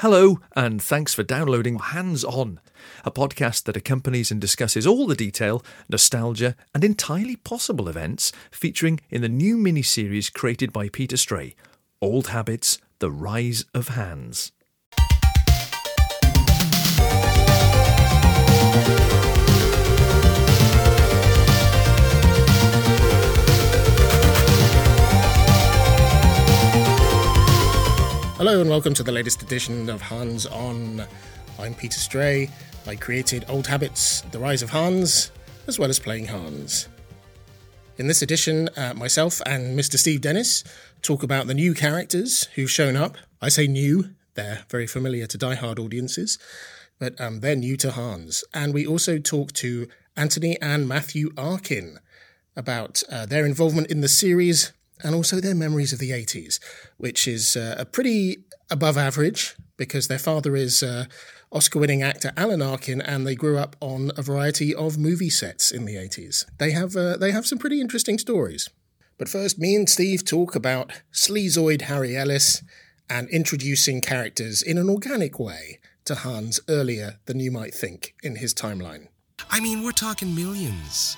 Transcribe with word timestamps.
Hello, 0.00 0.40
and 0.54 0.82
thanks 0.82 1.14
for 1.14 1.22
downloading 1.22 1.78
Hans 1.78 2.22
On, 2.22 2.60
a 3.06 3.10
podcast 3.10 3.64
that 3.64 3.78
accompanies 3.78 4.30
and 4.30 4.38
discusses 4.38 4.86
all 4.86 5.06
the 5.06 5.14
detail, 5.14 5.64
nostalgia, 5.88 6.54
and 6.74 6.84
entirely 6.84 7.36
possible 7.36 7.88
events 7.88 8.30
featuring 8.50 9.00
in 9.08 9.22
the 9.22 9.28
new 9.30 9.56
mini-series 9.56 10.28
created 10.28 10.70
by 10.70 10.90
Peter 10.90 11.16
Stray, 11.16 11.54
Old 12.02 12.26
Habits: 12.26 12.76
The 12.98 13.10
Rise 13.10 13.64
of 13.72 13.88
Hans. 13.88 14.52
Hello 28.36 28.60
and 28.60 28.68
welcome 28.68 28.92
to 28.92 29.02
the 29.02 29.12
latest 29.12 29.42
edition 29.42 29.88
of 29.88 30.02
Hans 30.02 30.44
On. 30.44 31.02
I'm 31.58 31.72
Peter 31.72 31.98
Stray. 31.98 32.50
I 32.86 32.94
created 32.94 33.46
Old 33.48 33.66
Habits, 33.66 34.20
The 34.30 34.38
Rise 34.38 34.60
of 34.60 34.68
Hans, 34.68 35.32
as 35.66 35.78
well 35.78 35.88
as 35.88 35.98
playing 35.98 36.26
Hans. 36.26 36.86
In 37.96 38.08
this 38.08 38.20
edition, 38.20 38.68
uh, 38.76 38.92
myself 38.92 39.40
and 39.46 39.76
Mr. 39.76 39.96
Steve 39.96 40.20
Dennis 40.20 40.64
talk 41.00 41.22
about 41.22 41.46
the 41.46 41.54
new 41.54 41.72
characters 41.72 42.44
who've 42.56 42.70
shown 42.70 42.94
up. 42.94 43.16
I 43.40 43.48
say 43.48 43.66
new, 43.66 44.10
they're 44.34 44.66
very 44.68 44.86
familiar 44.86 45.26
to 45.28 45.38
die-hard 45.38 45.78
audiences, 45.78 46.38
but 46.98 47.18
um, 47.18 47.40
they're 47.40 47.56
new 47.56 47.78
to 47.78 47.92
Hans. 47.92 48.44
And 48.52 48.74
we 48.74 48.86
also 48.86 49.16
talk 49.16 49.54
to 49.54 49.88
Anthony 50.14 50.60
and 50.60 50.86
Matthew 50.86 51.30
Arkin 51.38 52.00
about 52.54 53.02
uh, 53.10 53.24
their 53.24 53.46
involvement 53.46 53.90
in 53.90 54.02
the 54.02 54.08
series 54.08 54.74
and 55.02 55.14
also 55.14 55.40
their 55.40 55.54
memories 55.54 55.92
of 55.92 55.98
the 55.98 56.10
80s, 56.10 56.58
which 56.96 57.28
is 57.28 57.56
uh, 57.56 57.76
a 57.78 57.84
pretty 57.84 58.44
above 58.70 58.96
average 58.96 59.56
because 59.76 60.08
their 60.08 60.18
father 60.18 60.56
is 60.56 60.82
uh, 60.82 61.04
Oscar 61.52 61.78
winning 61.78 62.02
actor 62.02 62.32
Alan 62.36 62.62
Arkin 62.62 63.00
and 63.00 63.26
they 63.26 63.34
grew 63.34 63.58
up 63.58 63.76
on 63.80 64.10
a 64.16 64.22
variety 64.22 64.74
of 64.74 64.98
movie 64.98 65.30
sets 65.30 65.70
in 65.70 65.84
the 65.84 65.96
80s. 65.96 66.44
They 66.58 66.70
have, 66.72 66.96
uh, 66.96 67.16
they 67.16 67.32
have 67.32 67.46
some 67.46 67.58
pretty 67.58 67.80
interesting 67.80 68.18
stories. 68.18 68.68
But 69.18 69.28
first, 69.28 69.58
me 69.58 69.74
and 69.74 69.88
Steve 69.88 70.24
talk 70.24 70.54
about 70.54 70.92
sleazoid 71.12 71.82
Harry 71.82 72.16
Ellis 72.16 72.62
and 73.08 73.28
introducing 73.30 74.00
characters 74.00 74.62
in 74.62 74.78
an 74.78 74.90
organic 74.90 75.38
way 75.38 75.78
to 76.04 76.14
Hans 76.16 76.60
earlier 76.68 77.18
than 77.26 77.40
you 77.40 77.50
might 77.50 77.74
think 77.74 78.14
in 78.22 78.36
his 78.36 78.52
timeline. 78.52 79.08
I 79.50 79.60
mean, 79.60 79.82
we're 79.82 79.92
talking 79.92 80.34
millions, 80.34 81.16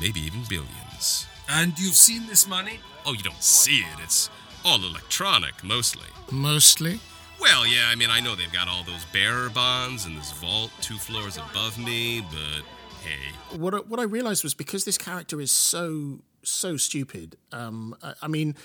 maybe 0.00 0.20
even 0.20 0.44
billions. 0.48 1.26
And 1.48 1.78
you've 1.78 1.94
seen 1.94 2.26
this 2.26 2.48
money? 2.48 2.80
Oh, 3.04 3.12
you 3.12 3.22
don't 3.22 3.42
see 3.42 3.80
it. 3.80 4.00
It's 4.02 4.30
all 4.64 4.82
electronic, 4.82 5.62
mostly. 5.64 6.08
Mostly? 6.30 7.00
Well, 7.40 7.66
yeah, 7.66 7.88
I 7.90 7.96
mean, 7.96 8.08
I 8.10 8.20
know 8.20 8.36
they've 8.36 8.52
got 8.52 8.68
all 8.68 8.84
those 8.84 9.04
bearer 9.06 9.50
bonds 9.50 10.06
in 10.06 10.14
this 10.14 10.30
vault 10.32 10.70
two 10.80 10.96
floors 10.96 11.36
above 11.36 11.76
me, 11.78 12.20
but 12.20 12.62
hey. 13.04 13.56
What 13.58 13.74
I, 13.74 13.78
what 13.78 13.98
I 13.98 14.04
realized 14.04 14.44
was 14.44 14.54
because 14.54 14.84
this 14.84 14.96
character 14.96 15.40
is 15.40 15.50
so 15.50 16.20
so 16.44 16.76
stupid. 16.76 17.36
Um, 17.50 17.96
I, 18.02 18.14
I 18.22 18.28
mean, 18.28 18.56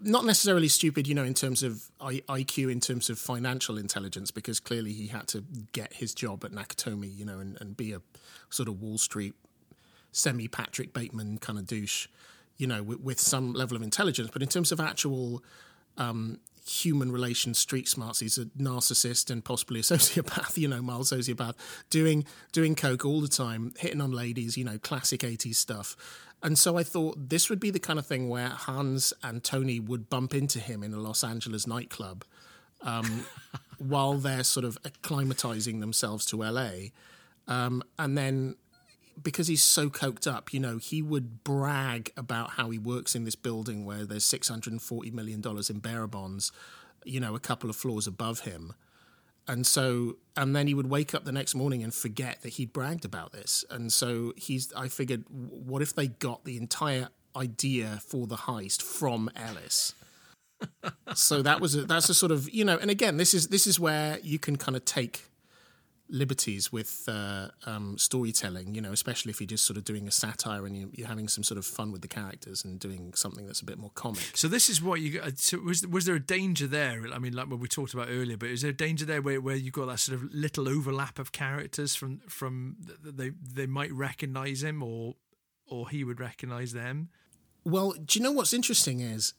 not 0.00 0.24
necessarily 0.24 0.68
stupid, 0.68 1.06
you 1.06 1.14
know, 1.14 1.24
in 1.24 1.34
terms 1.34 1.62
of 1.62 1.90
I, 2.00 2.22
IQ, 2.28 2.72
in 2.72 2.80
terms 2.80 3.10
of 3.10 3.18
financial 3.18 3.76
intelligence, 3.76 4.30
because 4.30 4.60
clearly 4.60 4.92
he 4.92 5.08
had 5.08 5.26
to 5.28 5.44
get 5.72 5.94
his 5.94 6.14
job 6.14 6.44
at 6.44 6.52
Nakatomi, 6.52 7.14
you 7.14 7.24
know, 7.24 7.38
and, 7.38 7.58
and 7.60 7.76
be 7.76 7.92
a 7.92 8.00
sort 8.48 8.68
of 8.68 8.80
Wall 8.80 8.98
Street 8.98 9.34
semi 10.16 10.48
Patrick 10.48 10.92
Bateman 10.92 11.38
kind 11.38 11.58
of 11.58 11.66
douche, 11.66 12.08
you 12.56 12.66
know, 12.66 12.82
with, 12.82 13.00
with, 13.00 13.20
some 13.20 13.52
level 13.52 13.76
of 13.76 13.82
intelligence. 13.82 14.30
But 14.32 14.42
in 14.42 14.48
terms 14.48 14.72
of 14.72 14.80
actual 14.80 15.42
um, 15.98 16.38
human 16.66 17.12
relations, 17.12 17.58
street 17.58 17.86
smarts, 17.86 18.20
he's 18.20 18.38
a 18.38 18.46
narcissist 18.46 19.30
and 19.30 19.44
possibly 19.44 19.80
a 19.80 19.82
sociopath, 19.94 20.56
you 20.56 20.68
know, 20.68 20.80
mild 20.80 21.04
sociopath, 21.04 21.54
doing 21.90 22.24
doing 22.52 22.74
coke 22.74 23.04
all 23.04 23.20
the 23.20 23.28
time, 23.28 23.74
hitting 23.78 24.00
on 24.00 24.12
ladies, 24.12 24.56
you 24.56 24.64
know, 24.64 24.78
classic 24.78 25.20
80s 25.20 25.56
stuff. 25.56 25.96
And 26.42 26.58
so 26.58 26.76
I 26.78 26.82
thought 26.82 27.28
this 27.28 27.50
would 27.50 27.60
be 27.60 27.70
the 27.70 27.78
kind 27.78 27.98
of 27.98 28.06
thing 28.06 28.28
where 28.28 28.48
Hans 28.48 29.12
and 29.22 29.42
Tony 29.42 29.80
would 29.80 30.08
bump 30.08 30.34
into 30.34 30.60
him 30.60 30.82
in 30.82 30.92
a 30.92 30.98
Los 30.98 31.24
Angeles 31.24 31.66
nightclub 31.66 32.24
um, 32.82 33.26
while 33.78 34.14
they're 34.14 34.44
sort 34.44 34.64
of 34.64 34.78
acclimatizing 34.82 35.80
themselves 35.80 36.24
to 36.26 36.42
LA. 36.42 36.90
Um, 37.48 37.82
and 37.98 38.16
then 38.18 38.56
because 39.20 39.48
he's 39.48 39.62
so 39.62 39.88
coked 39.88 40.30
up, 40.30 40.52
you 40.52 40.60
know, 40.60 40.78
he 40.78 41.02
would 41.02 41.42
brag 41.44 42.12
about 42.16 42.50
how 42.50 42.70
he 42.70 42.78
works 42.78 43.14
in 43.14 43.24
this 43.24 43.34
building 43.34 43.84
where 43.84 44.04
there's 44.04 44.24
$640 44.24 45.12
million 45.12 45.42
in 45.68 45.78
bearer 45.78 46.06
bonds, 46.06 46.52
you 47.04 47.20
know, 47.20 47.34
a 47.34 47.40
couple 47.40 47.70
of 47.70 47.76
floors 47.76 48.06
above 48.06 48.40
him. 48.40 48.74
And 49.48 49.66
so, 49.66 50.16
and 50.36 50.56
then 50.56 50.66
he 50.66 50.74
would 50.74 50.90
wake 50.90 51.14
up 51.14 51.24
the 51.24 51.32
next 51.32 51.54
morning 51.54 51.82
and 51.82 51.94
forget 51.94 52.42
that 52.42 52.54
he'd 52.54 52.72
bragged 52.72 53.04
about 53.04 53.32
this. 53.32 53.64
And 53.70 53.92
so 53.92 54.32
he's, 54.36 54.72
I 54.74 54.88
figured, 54.88 55.24
what 55.30 55.82
if 55.82 55.94
they 55.94 56.08
got 56.08 56.44
the 56.44 56.56
entire 56.56 57.08
idea 57.36 58.00
for 58.04 58.26
the 58.26 58.36
heist 58.36 58.82
from 58.82 59.30
Ellis? 59.36 59.94
so 61.14 61.42
that 61.42 61.60
was 61.60 61.74
a, 61.74 61.82
that's 61.82 62.08
a 62.08 62.14
sort 62.14 62.32
of 62.32 62.48
you 62.48 62.64
know 62.64 62.78
and 62.78 62.90
again 62.90 63.18
this 63.18 63.34
is 63.34 63.48
this 63.48 63.66
is 63.66 63.78
where 63.78 64.18
you 64.22 64.38
can 64.38 64.56
kind 64.56 64.74
of 64.74 64.82
take 64.86 65.26
liberties 66.08 66.72
with 66.72 67.04
uh, 67.08 67.48
um, 67.64 67.98
storytelling, 67.98 68.74
you 68.74 68.80
know, 68.80 68.92
especially 68.92 69.30
if 69.30 69.40
you're 69.40 69.46
just 69.46 69.64
sort 69.64 69.76
of 69.76 69.84
doing 69.84 70.06
a 70.06 70.10
satire 70.10 70.66
and 70.66 70.90
you're, 70.92 71.06
having 71.06 71.28
some 71.28 71.44
sort 71.44 71.58
of 71.58 71.64
fun 71.64 71.92
with 71.92 72.02
the 72.02 72.08
characters 72.08 72.64
and 72.64 72.80
doing 72.80 73.12
something 73.14 73.46
that's 73.46 73.60
a 73.60 73.64
bit 73.64 73.78
more 73.78 73.90
comic. 73.94 74.24
So 74.34 74.48
this 74.48 74.68
is 74.68 74.82
what 74.82 75.00
you. 75.00 75.20
So 75.36 75.58
was 75.58 75.86
was 75.86 76.04
there 76.04 76.16
a 76.16 76.20
danger 76.20 76.66
there? 76.66 77.04
I 77.12 77.18
mean, 77.18 77.32
like 77.32 77.48
what 77.48 77.60
we 77.60 77.68
talked 77.68 77.94
about 77.94 78.08
earlier, 78.10 78.36
but 78.36 78.48
is 78.48 78.62
there 78.62 78.70
a 78.70 78.74
danger 78.74 79.04
there 79.04 79.22
where, 79.22 79.40
where 79.40 79.56
you 79.56 79.70
got 79.70 79.86
that 79.86 80.00
sort 80.00 80.20
of 80.20 80.34
little 80.34 80.68
overlap 80.68 81.18
of 81.18 81.32
characters 81.32 81.94
from 81.94 82.20
from 82.28 82.76
they 83.02 83.30
they 83.30 83.66
might 83.66 83.92
recognise 83.92 84.62
him 84.62 84.82
or 84.82 85.14
or 85.66 85.88
he 85.88 86.04
would 86.04 86.20
recognise 86.20 86.72
them? 86.72 87.08
Well, 87.64 87.92
do 87.92 88.18
you 88.18 88.22
know 88.22 88.32
what's 88.32 88.52
interesting 88.52 89.00
is 89.00 89.34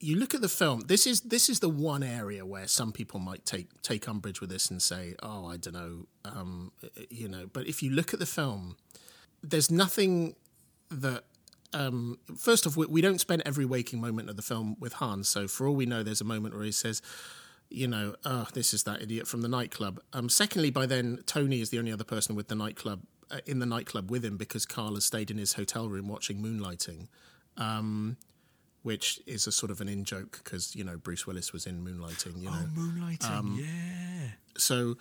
you 0.00 0.16
look 0.16 0.34
at 0.34 0.40
the 0.40 0.48
film. 0.48 0.80
This 0.86 1.06
is 1.06 1.20
this 1.20 1.48
is 1.48 1.60
the 1.60 1.68
one 1.68 2.02
area 2.02 2.44
where 2.44 2.66
some 2.66 2.90
people 2.90 3.20
might 3.20 3.44
take 3.44 3.82
take 3.82 4.08
umbrage 4.08 4.40
with 4.40 4.50
this 4.50 4.70
and 4.70 4.80
say, 4.80 5.14
"Oh, 5.22 5.46
I 5.46 5.58
don't 5.58 5.74
know," 5.74 6.06
um, 6.24 6.72
you 7.10 7.28
know. 7.28 7.46
But 7.52 7.66
if 7.66 7.82
you 7.82 7.90
look 7.90 8.14
at 8.14 8.18
the 8.18 8.26
film, 8.26 8.76
there's 9.42 9.70
nothing 9.70 10.34
that. 10.90 11.24
Um, 11.72 12.18
first 12.36 12.66
off, 12.66 12.76
we, 12.76 12.86
we 12.86 13.00
don't 13.00 13.20
spend 13.20 13.42
every 13.46 13.64
waking 13.64 14.00
moment 14.00 14.28
of 14.28 14.34
the 14.34 14.42
film 14.42 14.74
with 14.80 14.94
Hans. 14.94 15.28
So 15.28 15.46
for 15.46 15.68
all 15.68 15.76
we 15.76 15.86
know, 15.86 16.02
there's 16.02 16.20
a 16.20 16.24
moment 16.24 16.54
where 16.54 16.64
he 16.64 16.72
says, 16.72 17.00
"You 17.68 17.86
know, 17.86 18.16
oh, 18.24 18.48
this 18.54 18.72
is 18.74 18.82
that 18.84 19.02
idiot 19.02 19.28
from 19.28 19.42
the 19.42 19.48
nightclub." 19.48 20.00
Um, 20.12 20.28
secondly, 20.28 20.70
by 20.70 20.86
then 20.86 21.22
Tony 21.26 21.60
is 21.60 21.70
the 21.70 21.78
only 21.78 21.92
other 21.92 22.04
person 22.04 22.34
with 22.34 22.48
the 22.48 22.56
nightclub 22.56 23.02
uh, 23.30 23.40
in 23.46 23.58
the 23.58 23.66
nightclub 23.66 24.10
with 24.10 24.24
him 24.24 24.36
because 24.36 24.64
Carl 24.64 24.94
has 24.94 25.04
stayed 25.04 25.30
in 25.30 25.38
his 25.38 25.52
hotel 25.52 25.88
room 25.88 26.08
watching 26.08 26.42
Moonlighting. 26.42 27.06
Um, 27.56 28.16
which 28.82 29.20
is 29.26 29.46
a 29.46 29.52
sort 29.52 29.70
of 29.70 29.80
an 29.80 29.88
in 29.88 30.04
joke 30.04 30.40
because 30.42 30.74
you 30.74 30.84
know 30.84 30.96
Bruce 30.96 31.26
Willis 31.26 31.52
was 31.52 31.66
in 31.66 31.84
Moonlighting. 31.84 32.40
You 32.40 32.48
oh, 32.48 32.52
know, 32.52 32.66
Moonlighting, 32.74 33.30
um, 33.30 33.58
yeah. 33.60 34.28
So, 34.56 34.96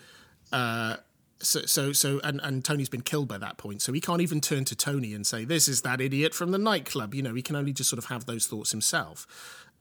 uh, 0.51 0.97
so, 1.39 1.61
so, 1.61 1.93
so, 1.93 2.19
and 2.23 2.39
and 2.43 2.63
Tony's 2.63 2.89
been 2.89 3.01
killed 3.01 3.27
by 3.27 3.37
that 3.37 3.57
point, 3.57 3.81
so 3.81 3.93
he 3.93 4.01
can't 4.01 4.21
even 4.21 4.41
turn 4.41 4.65
to 4.65 4.75
Tony 4.75 5.13
and 5.13 5.25
say, 5.25 5.45
"This 5.45 5.67
is 5.67 5.81
that 5.83 6.01
idiot 6.01 6.33
from 6.33 6.51
the 6.51 6.57
nightclub." 6.57 7.13
You 7.13 7.21
know, 7.21 7.33
he 7.33 7.41
can 7.41 7.55
only 7.55 7.73
just 7.73 7.89
sort 7.89 7.97
of 7.97 8.05
have 8.05 8.25
those 8.25 8.47
thoughts 8.47 8.71
himself. 8.71 9.27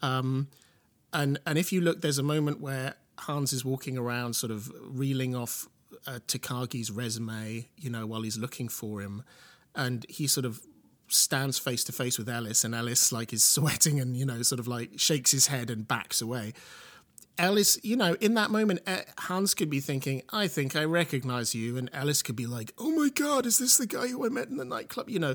Um, 0.00 0.48
and 1.12 1.38
and 1.46 1.58
if 1.58 1.72
you 1.72 1.80
look, 1.80 2.00
there's 2.00 2.18
a 2.18 2.22
moment 2.22 2.60
where 2.60 2.94
Hans 3.18 3.52
is 3.52 3.64
walking 3.64 3.98
around, 3.98 4.34
sort 4.34 4.52
of 4.52 4.70
reeling 4.80 5.34
off 5.34 5.68
uh, 6.06 6.20
Takagi's 6.26 6.90
resume, 6.90 7.68
you 7.76 7.90
know, 7.90 8.06
while 8.06 8.22
he's 8.22 8.38
looking 8.38 8.68
for 8.68 9.00
him, 9.00 9.24
and 9.74 10.06
he 10.08 10.26
sort 10.26 10.46
of 10.46 10.60
stands 11.08 11.58
face 11.58 11.84
to 11.84 11.92
face 11.92 12.18
with 12.18 12.28
Ellis, 12.28 12.64
and 12.64 12.74
Ellis 12.74 13.12
like 13.12 13.32
is 13.32 13.44
sweating 13.56 14.00
and 14.00 14.16
you 14.16 14.26
know 14.26 14.42
sort 14.42 14.60
of 14.60 14.68
like 14.68 14.98
shakes 14.98 15.30
his 15.30 15.48
head 15.48 15.70
and 15.70 15.86
backs 15.86 16.20
away. 16.20 16.52
Ellis, 17.38 17.78
you 17.84 17.94
know, 17.96 18.14
in 18.14 18.34
that 18.34 18.50
moment, 18.50 18.80
eh, 18.86 19.02
Hans 19.16 19.54
could 19.54 19.70
be 19.70 19.78
thinking, 19.78 20.22
"I 20.30 20.48
think 20.48 20.74
I 20.74 20.84
recognize 20.84 21.54
you," 21.54 21.76
and 21.76 21.88
Ellis 21.92 22.20
could 22.20 22.34
be 22.34 22.46
like, 22.46 22.72
"Oh 22.78 22.90
my 22.90 23.10
god, 23.10 23.46
is 23.46 23.58
this 23.58 23.76
the 23.76 23.86
guy 23.86 24.08
who 24.08 24.26
I 24.26 24.28
met 24.28 24.48
in 24.48 24.56
the 24.56 24.64
nightclub?" 24.64 25.08
You 25.08 25.20
know, 25.20 25.34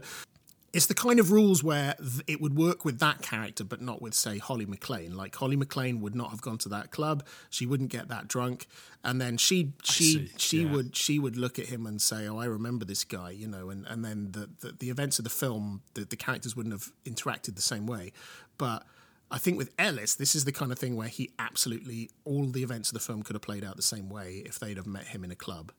it's 0.73 0.87
the 0.87 0.95
kind 0.95 1.19
of 1.19 1.31
rules 1.31 1.63
where 1.63 1.95
it 2.25 2.41
would 2.41 2.57
work 2.57 2.83
with 2.83 2.97
that 2.97 3.21
character, 3.21 3.63
but 3.63 3.79
not 3.79 4.01
with, 4.01 4.15
say, 4.15 4.39
Holly 4.39 4.65
McClane. 4.65 5.13
Like 5.13 5.35
Holly 5.35 5.55
McClane 5.55 5.99
would 5.99 6.15
not 6.15 6.31
have 6.31 6.41
gone 6.41 6.57
to 6.59 6.69
that 6.69 6.89
club. 6.89 7.23
She 7.51 7.67
wouldn't 7.67 7.91
get 7.91 8.07
that 8.07 8.27
drunk, 8.27 8.65
and 9.03 9.21
then 9.21 9.37
she 9.37 9.73
she 9.83 10.31
she 10.37 10.63
yeah. 10.63 10.71
would 10.71 10.95
she 10.95 11.19
would 11.19 11.37
look 11.37 11.59
at 11.59 11.67
him 11.67 11.85
and 11.85 12.01
say, 12.01 12.27
"Oh, 12.27 12.39
I 12.39 12.45
remember 12.45 12.85
this 12.85 13.03
guy," 13.03 13.29
you 13.29 13.47
know. 13.47 13.69
And 13.69 13.85
and 13.85 14.03
then 14.03 14.31
the 14.31 14.49
the, 14.61 14.75
the 14.79 14.89
events 14.89 15.19
of 15.19 15.25
the 15.25 15.29
film, 15.29 15.83
the, 15.93 16.05
the 16.05 16.17
characters 16.17 16.55
wouldn't 16.55 16.73
have 16.73 16.91
interacted 17.05 17.55
the 17.55 17.61
same 17.61 17.85
way. 17.85 18.11
But 18.57 18.83
I 19.29 19.37
think 19.37 19.59
with 19.59 19.71
Ellis, 19.77 20.15
this 20.15 20.33
is 20.33 20.45
the 20.45 20.51
kind 20.51 20.71
of 20.71 20.79
thing 20.79 20.95
where 20.95 21.07
he 21.07 21.29
absolutely 21.37 22.09
all 22.25 22.45
the 22.47 22.63
events 22.63 22.89
of 22.89 22.95
the 22.95 22.99
film 22.99 23.21
could 23.21 23.35
have 23.35 23.43
played 23.43 23.63
out 23.63 23.75
the 23.75 23.83
same 23.83 24.09
way 24.09 24.41
if 24.43 24.57
they'd 24.57 24.77
have 24.77 24.87
met 24.87 25.05
him 25.05 25.23
in 25.23 25.29
a 25.29 25.35
club 25.35 25.71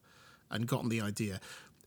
and 0.50 0.68
gotten 0.68 0.88
the 0.88 1.00
idea. 1.00 1.40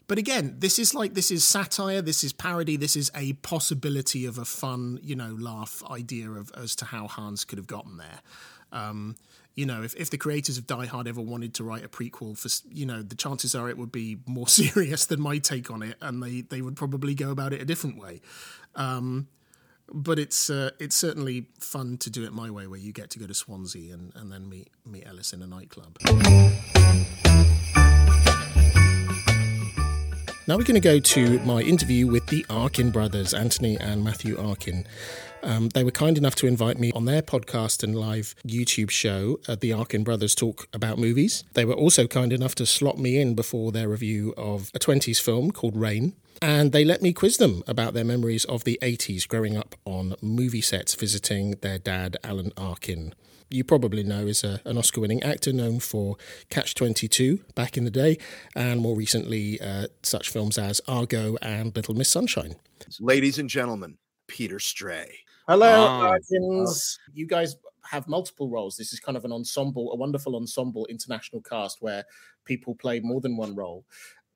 But 0.08 0.18
again, 0.18 0.56
this 0.60 0.80
is 0.80 0.96
like 0.96 1.14
this 1.14 1.32
is 1.32 1.44
satire, 1.44 2.02
this 2.02 2.24
is 2.24 2.32
parody, 2.32 2.78
this 2.78 2.96
is 2.96 3.12
a 3.14 3.34
possibility 3.34 4.26
of 4.26 4.38
a 4.38 4.46
fun, 4.46 5.00
you 5.04 5.16
know, 5.16 5.36
laugh 5.38 5.84
idea 5.90 6.32
of 6.32 6.52
as 6.56 6.76
to 6.78 6.86
how 6.86 7.08
Hans 7.08 7.44
could 7.44 7.58
have 7.58 7.68
gotten 7.68 7.98
there. 7.98 8.20
Um, 8.72 9.18
you 9.56 9.66
know, 9.66 9.82
if, 9.84 9.96
if 9.96 10.10
the 10.10 10.18
creators 10.18 10.58
of 10.58 10.68
Die 10.68 10.86
Hard 10.86 11.08
ever 11.08 11.20
wanted 11.20 11.56
to 11.56 11.64
write 11.64 11.84
a 11.84 11.90
prequel 11.90 12.38
for, 12.38 12.48
you 12.72 12.86
know, 12.86 13.02
the 13.02 13.16
chances 13.16 13.56
are 13.56 13.68
it 13.70 13.78
would 13.78 13.92
be 13.92 14.20
more 14.26 14.48
serious 14.48 15.06
than 15.06 15.20
my 15.20 15.40
take 15.40 15.70
on 15.70 15.82
it, 15.82 15.96
and 16.02 16.24
they 16.24 16.42
they 16.42 16.62
would 16.62 16.78
probably 16.78 17.14
go 17.14 17.32
about 17.32 17.52
it 17.52 17.62
a 17.62 17.66
different 17.66 17.98
way. 17.98 18.22
Um, 18.76 19.28
but 19.92 20.20
it's 20.20 20.50
uh, 20.50 20.72
it's 20.80 20.96
certainly 20.96 21.48
fun 21.60 21.98
to 21.98 22.10
do 22.10 22.24
it 22.24 22.32
my 22.32 22.50
way, 22.50 22.68
where 22.68 22.80
you 22.80 22.94
get 22.94 23.10
to 23.12 23.20
go 23.20 23.28
to 23.28 23.34
Swansea 23.34 23.94
and, 23.94 24.14
and 24.16 24.32
then 24.32 24.48
meet 24.48 24.70
meet 24.86 25.06
Ellis 25.06 25.34
in 25.34 25.42
a 25.42 25.48
nightclub. 25.48 25.98
Now 30.48 30.56
we're 30.56 30.64
going 30.64 30.76
to 30.76 30.80
go 30.80 31.00
to 31.00 31.40
my 31.40 31.60
interview 31.60 32.08
with 32.08 32.28
the 32.28 32.46
Arkin 32.50 32.90
brothers, 32.90 33.34
Anthony 33.34 33.78
and 33.78 34.02
Matthew 34.02 34.40
Arkin. 34.40 34.88
Um, 35.44 35.68
they 35.68 35.84
were 35.84 35.92
kind 35.92 36.18
enough 36.18 36.36
to 36.36 36.48
invite 36.48 36.80
me 36.80 36.90
on 36.94 37.04
their 37.04 37.22
podcast 37.22 37.84
and 37.84 37.94
live 37.94 38.34
YouTube 38.48 38.90
show, 38.90 39.42
uh, 39.50 39.58
The 39.60 39.74
Arkin 39.74 40.06
Brothers 40.06 40.34
Talk 40.34 40.70
About 40.72 41.00
Movies. 41.00 41.44
They 41.52 41.66
were 41.66 41.74
also 41.74 42.08
kind 42.08 42.32
enough 42.32 42.56
to 42.56 42.66
slot 42.66 42.98
me 42.98 43.20
in 43.20 43.36
before 43.36 43.74
their 43.74 43.90
review 43.90 44.34
of 44.38 44.72
a 44.74 44.80
20s 44.80 45.20
film 45.20 45.52
called 45.52 45.76
Rain. 45.76 46.14
And 46.42 46.72
they 46.72 46.86
let 46.86 47.02
me 47.02 47.12
quiz 47.12 47.36
them 47.36 47.62
about 47.68 47.94
their 47.94 48.06
memories 48.06 48.46
of 48.46 48.64
the 48.64 48.80
80s 48.82 49.28
growing 49.28 49.58
up 49.58 49.76
on 49.84 50.16
movie 50.22 50.62
sets 50.62 50.96
visiting 50.96 51.56
their 51.60 51.78
dad, 51.78 52.16
Alan 52.24 52.54
Arkin 52.56 53.14
you 53.50 53.64
probably 53.64 54.04
know 54.04 54.28
is 54.28 54.44
a, 54.44 54.62
an 54.66 54.78
Oscar 54.78 55.02
winning 55.02 55.24
actor 55.24 55.54
known 55.54 55.80
for 55.80 56.18
Catch 56.50 56.76
22 56.76 57.40
back 57.56 57.78
in 57.78 57.84
the 57.84 57.92
day, 57.92 58.18
and 58.56 58.80
more 58.80 58.96
recently, 58.96 59.60
uh, 59.62 59.88
such 60.04 60.30
films 60.30 60.58
as 60.58 60.82
Argo 60.88 61.38
and 61.42 61.76
Little 61.76 61.96
Miss 61.96 62.10
Sunshine. 62.10 62.56
Ladies 63.00 63.40
and 63.40 63.50
gentlemen, 63.50 63.98
Peter 64.28 64.60
Stray. 64.60 65.20
Hello, 65.48 66.12
oh. 66.12 66.68
You 67.14 67.26
guys 67.26 67.56
have 67.90 68.08
multiple 68.08 68.50
roles. 68.50 68.76
This 68.76 68.92
is 68.92 69.00
kind 69.00 69.18
of 69.18 69.26
an 69.26 69.32
ensemble, 69.32 69.92
a 69.94 69.96
wonderful 69.96 70.36
ensemble 70.36 70.86
international 70.88 71.42
cast 71.42 71.78
where 71.82 72.04
people 72.46 72.76
play 72.76 73.00
more 73.00 73.22
than 73.22 73.38
one 73.38 73.56
role. 73.56 73.86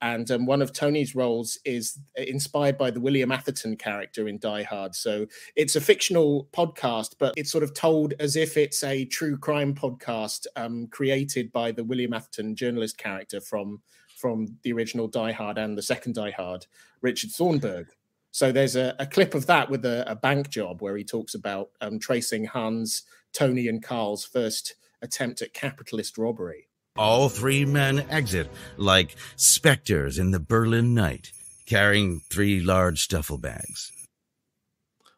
And 0.02 0.28
um, 0.32 0.46
one 0.46 0.60
of 0.60 0.72
Tony's 0.72 1.14
roles 1.14 1.58
is 1.64 1.98
inspired 2.16 2.76
by 2.76 2.90
the 2.90 3.00
William 3.00 3.30
Atherton 3.30 3.76
character 3.76 4.26
in 4.26 4.38
Die 4.38 4.64
Hard. 4.64 4.96
So 4.96 5.26
it's 5.54 5.76
a 5.76 5.80
fictional 5.80 6.48
podcast, 6.52 7.14
but 7.20 7.34
it's 7.36 7.52
sort 7.52 7.62
of 7.62 7.72
told 7.72 8.12
as 8.18 8.34
if 8.34 8.56
it's 8.56 8.82
a 8.82 9.04
true 9.04 9.38
crime 9.38 9.74
podcast 9.74 10.46
um, 10.56 10.88
created 10.88 11.52
by 11.52 11.70
the 11.70 11.84
William 11.84 12.12
Atherton 12.12 12.56
journalist 12.56 12.98
character 12.98 13.40
from 13.40 13.80
from 14.16 14.56
the 14.62 14.72
original 14.72 15.08
Die 15.08 15.32
Hard 15.32 15.58
and 15.58 15.76
the 15.76 15.82
second 15.82 16.14
Die 16.14 16.30
Hard, 16.30 16.66
Richard 17.00 17.30
Thornburg. 17.30 17.88
So 18.30 18.52
there's 18.52 18.76
a, 18.76 18.94
a 19.00 19.06
clip 19.06 19.34
of 19.34 19.46
that 19.46 19.68
with 19.68 19.84
a, 19.84 20.08
a, 20.10 20.14
bank 20.14 20.48
job 20.48 20.80
where 20.80 20.96
he 20.96 21.02
talks 21.02 21.34
about 21.34 21.70
um, 21.80 21.98
tracing 21.98 22.44
Hans, 22.44 23.02
Tony, 23.32 23.66
and 23.66 23.82
Carl's 23.82 24.24
first 24.24 24.76
attempt 25.02 25.42
at 25.42 25.52
capitalist 25.52 26.16
robbery. 26.16 26.68
All 26.96 27.30
three 27.30 27.64
men 27.64 28.04
exit 28.10 28.50
like 28.76 29.16
specters 29.36 30.18
in 30.18 30.30
the 30.30 30.40
Berlin 30.40 30.94
night, 30.94 31.32
carrying 31.64 32.20
three 32.20 32.60
large 32.60 33.08
duffel 33.08 33.38
bags. 33.38 33.90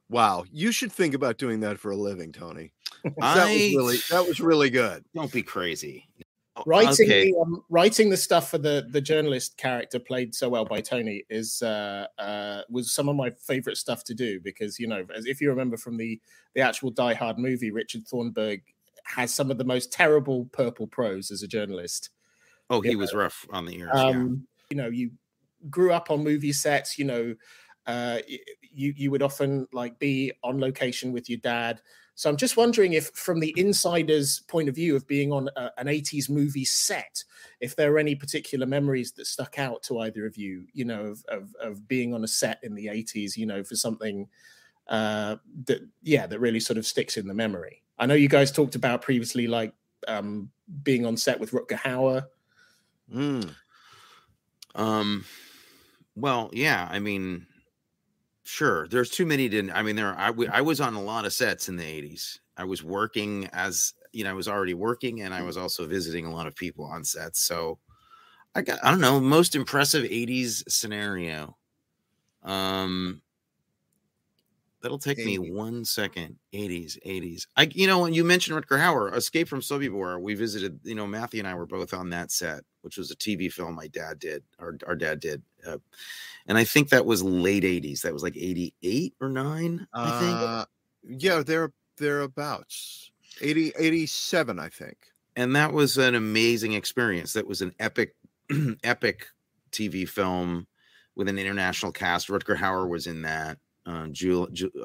Wow, 0.08 0.44
you 0.52 0.70
should 0.70 0.92
think 0.92 1.14
about 1.14 1.38
doing 1.38 1.60
that 1.60 1.80
for 1.80 1.90
a 1.90 1.96
living, 1.96 2.32
Tony. 2.32 2.72
That 3.18 3.48
was 3.48 3.74
really 3.74 3.96
that 4.10 4.26
was 4.26 4.40
really 4.40 4.70
good. 4.70 5.04
Don't 5.14 5.32
be 5.32 5.42
crazy. 5.42 6.08
Writing 6.66 7.06
okay. 7.06 7.32
the 7.32 7.36
um, 7.38 7.64
writing 7.68 8.08
the 8.08 8.16
stuff 8.16 8.50
for 8.50 8.58
the 8.58 8.86
the 8.88 9.00
journalist 9.00 9.56
character 9.56 9.98
played 9.98 10.34
so 10.34 10.48
well 10.48 10.64
by 10.64 10.80
Tony 10.80 11.24
is 11.28 11.60
uh, 11.62 12.06
uh, 12.16 12.62
was 12.70 12.94
some 12.94 13.08
of 13.08 13.16
my 13.16 13.30
favorite 13.30 13.76
stuff 13.76 14.04
to 14.04 14.14
do 14.14 14.40
because 14.40 14.78
you 14.78 14.86
know 14.86 15.04
if 15.10 15.40
you 15.40 15.50
remember 15.50 15.76
from 15.76 15.96
the 15.96 16.20
the 16.54 16.60
actual 16.60 16.90
Die 16.90 17.14
Hard 17.14 17.38
movie, 17.38 17.72
Richard 17.72 18.06
Thornburg 18.06 18.62
has 19.04 19.32
some 19.32 19.50
of 19.50 19.58
the 19.58 19.64
most 19.64 19.92
terrible 19.92 20.46
purple 20.52 20.86
prose 20.86 21.30
as 21.30 21.42
a 21.42 21.48
journalist. 21.48 22.10
Oh, 22.70 22.80
he 22.80 22.92
you 22.92 22.98
was 22.98 23.12
know. 23.12 23.20
rough 23.20 23.46
on 23.50 23.66
the 23.66 23.78
ears. 23.78 23.90
Um, 23.94 24.46
yeah. 24.58 24.64
You 24.70 24.76
know, 24.76 24.88
you 24.88 25.10
grew 25.70 25.92
up 25.92 26.10
on 26.10 26.24
movie 26.24 26.52
sets. 26.52 26.98
You 26.98 27.04
know, 27.04 27.34
uh, 27.86 28.18
you 28.60 28.94
you 28.96 29.10
would 29.10 29.22
often 29.22 29.66
like 29.72 29.98
be 29.98 30.32
on 30.42 30.58
location 30.58 31.12
with 31.12 31.28
your 31.28 31.38
dad. 31.38 31.80
So 32.16 32.30
I'm 32.30 32.36
just 32.36 32.56
wondering 32.56 32.92
if, 32.92 33.08
from 33.08 33.40
the 33.40 33.52
insider's 33.56 34.40
point 34.46 34.68
of 34.68 34.76
view 34.76 34.94
of 34.94 35.06
being 35.06 35.32
on 35.32 35.48
a, 35.56 35.70
an 35.78 35.88
80s 35.88 36.30
movie 36.30 36.64
set, 36.64 37.24
if 37.60 37.74
there 37.74 37.92
are 37.92 37.98
any 37.98 38.14
particular 38.14 38.66
memories 38.66 39.12
that 39.12 39.26
stuck 39.26 39.58
out 39.58 39.82
to 39.84 39.98
either 39.98 40.24
of 40.24 40.36
you, 40.36 40.66
you 40.72 40.84
know, 40.84 41.06
of, 41.06 41.24
of, 41.26 41.54
of 41.60 41.88
being 41.88 42.14
on 42.14 42.22
a 42.22 42.28
set 42.28 42.60
in 42.62 42.76
the 42.76 42.86
80s, 42.86 43.36
you 43.36 43.46
know, 43.46 43.64
for 43.64 43.74
something 43.74 44.28
uh, 44.88 45.36
that, 45.66 45.80
yeah, 46.02 46.26
that 46.26 46.40
really 46.40 46.60
sort 46.60 46.78
of 46.78 46.86
sticks 46.86 47.16
in 47.16 47.26
the 47.26 47.34
memory. 47.34 47.82
I 47.98 48.06
know 48.06 48.14
you 48.14 48.28
guys 48.28 48.50
talked 48.50 48.74
about 48.74 49.02
previously, 49.02 49.46
like 49.46 49.72
um, 50.08 50.50
being 50.82 51.06
on 51.06 51.16
set 51.16 51.38
with 51.38 51.52
Rutger 51.52 51.78
Hauer. 51.78 52.24
Mm. 53.12 53.54
Um, 54.74 55.24
well, 56.16 56.50
yeah, 56.52 56.88
I 56.90 56.98
mean, 56.98 57.46
sure. 58.44 58.88
There's 58.88 59.10
too 59.10 59.26
many 59.26 59.48
to. 59.48 59.70
I 59.70 59.82
mean, 59.82 59.96
there. 59.96 60.18
I, 60.18 60.32
I 60.52 60.60
was 60.60 60.80
on 60.80 60.94
a 60.94 61.02
lot 61.02 61.24
of 61.24 61.32
sets 61.32 61.68
in 61.68 61.76
the 61.76 61.84
'80s. 61.84 62.38
I 62.56 62.64
was 62.64 62.82
working 62.82 63.48
as 63.52 63.94
you 64.12 64.24
know, 64.24 64.30
I 64.30 64.34
was 64.34 64.48
already 64.48 64.74
working, 64.74 65.22
and 65.22 65.34
I 65.34 65.42
was 65.42 65.56
also 65.56 65.86
visiting 65.86 66.24
a 66.24 66.32
lot 66.32 66.46
of 66.46 66.54
people 66.54 66.84
on 66.84 67.04
sets. 67.04 67.40
So, 67.40 67.78
I 68.54 68.62
got. 68.62 68.78
I 68.84 68.90
don't 68.90 69.00
know. 69.00 69.20
Most 69.20 69.54
impressive 69.54 70.04
'80s 70.04 70.62
scenario. 70.68 71.56
Um, 72.42 73.22
That'll 74.84 74.98
take 74.98 75.16
80s. 75.16 75.24
me 75.24 75.38
one 75.38 75.82
second. 75.86 76.36
80s, 76.52 76.98
80s. 77.06 77.46
I, 77.56 77.70
you 77.72 77.86
know, 77.86 78.00
when 78.00 78.12
you 78.12 78.22
mentioned 78.22 78.62
Rutger 78.62 78.78
Hauer, 78.78 79.16
Escape 79.16 79.48
from 79.48 79.62
Sobibor, 79.62 80.20
we 80.20 80.34
visited. 80.34 80.78
You 80.82 80.94
know, 80.94 81.06
Matthew 81.06 81.38
and 81.38 81.48
I 81.48 81.54
were 81.54 81.64
both 81.64 81.94
on 81.94 82.10
that 82.10 82.30
set, 82.30 82.64
which 82.82 82.98
was 82.98 83.10
a 83.10 83.16
TV 83.16 83.50
film 83.50 83.74
my 83.74 83.86
dad 83.86 84.18
did. 84.18 84.42
Our 84.58 84.76
our 84.86 84.94
dad 84.94 85.20
did, 85.20 85.40
uh, 85.66 85.78
and 86.46 86.58
I 86.58 86.64
think 86.64 86.90
that 86.90 87.06
was 87.06 87.22
late 87.22 87.62
80s. 87.62 88.02
That 88.02 88.12
was 88.12 88.22
like 88.22 88.36
88 88.36 89.14
or 89.22 89.30
nine. 89.30 89.86
I 89.94 90.20
think. 90.20 90.36
Uh, 90.36 90.64
yeah, 91.02 91.42
they're 91.42 91.72
thereabouts. 91.96 93.10
80, 93.40 93.72
87, 93.78 94.58
I 94.58 94.68
think. 94.68 94.98
And 95.34 95.56
that 95.56 95.72
was 95.72 95.96
an 95.96 96.14
amazing 96.14 96.74
experience. 96.74 97.32
That 97.32 97.48
was 97.48 97.62
an 97.62 97.72
epic, 97.78 98.16
epic 98.84 99.28
TV 99.72 100.06
film 100.06 100.66
with 101.16 101.28
an 101.28 101.38
international 101.38 101.90
cast. 101.90 102.28
Rutger 102.28 102.58
Hauer 102.58 102.86
was 102.86 103.06
in 103.06 103.22
that 103.22 103.58
uh, 103.86 104.06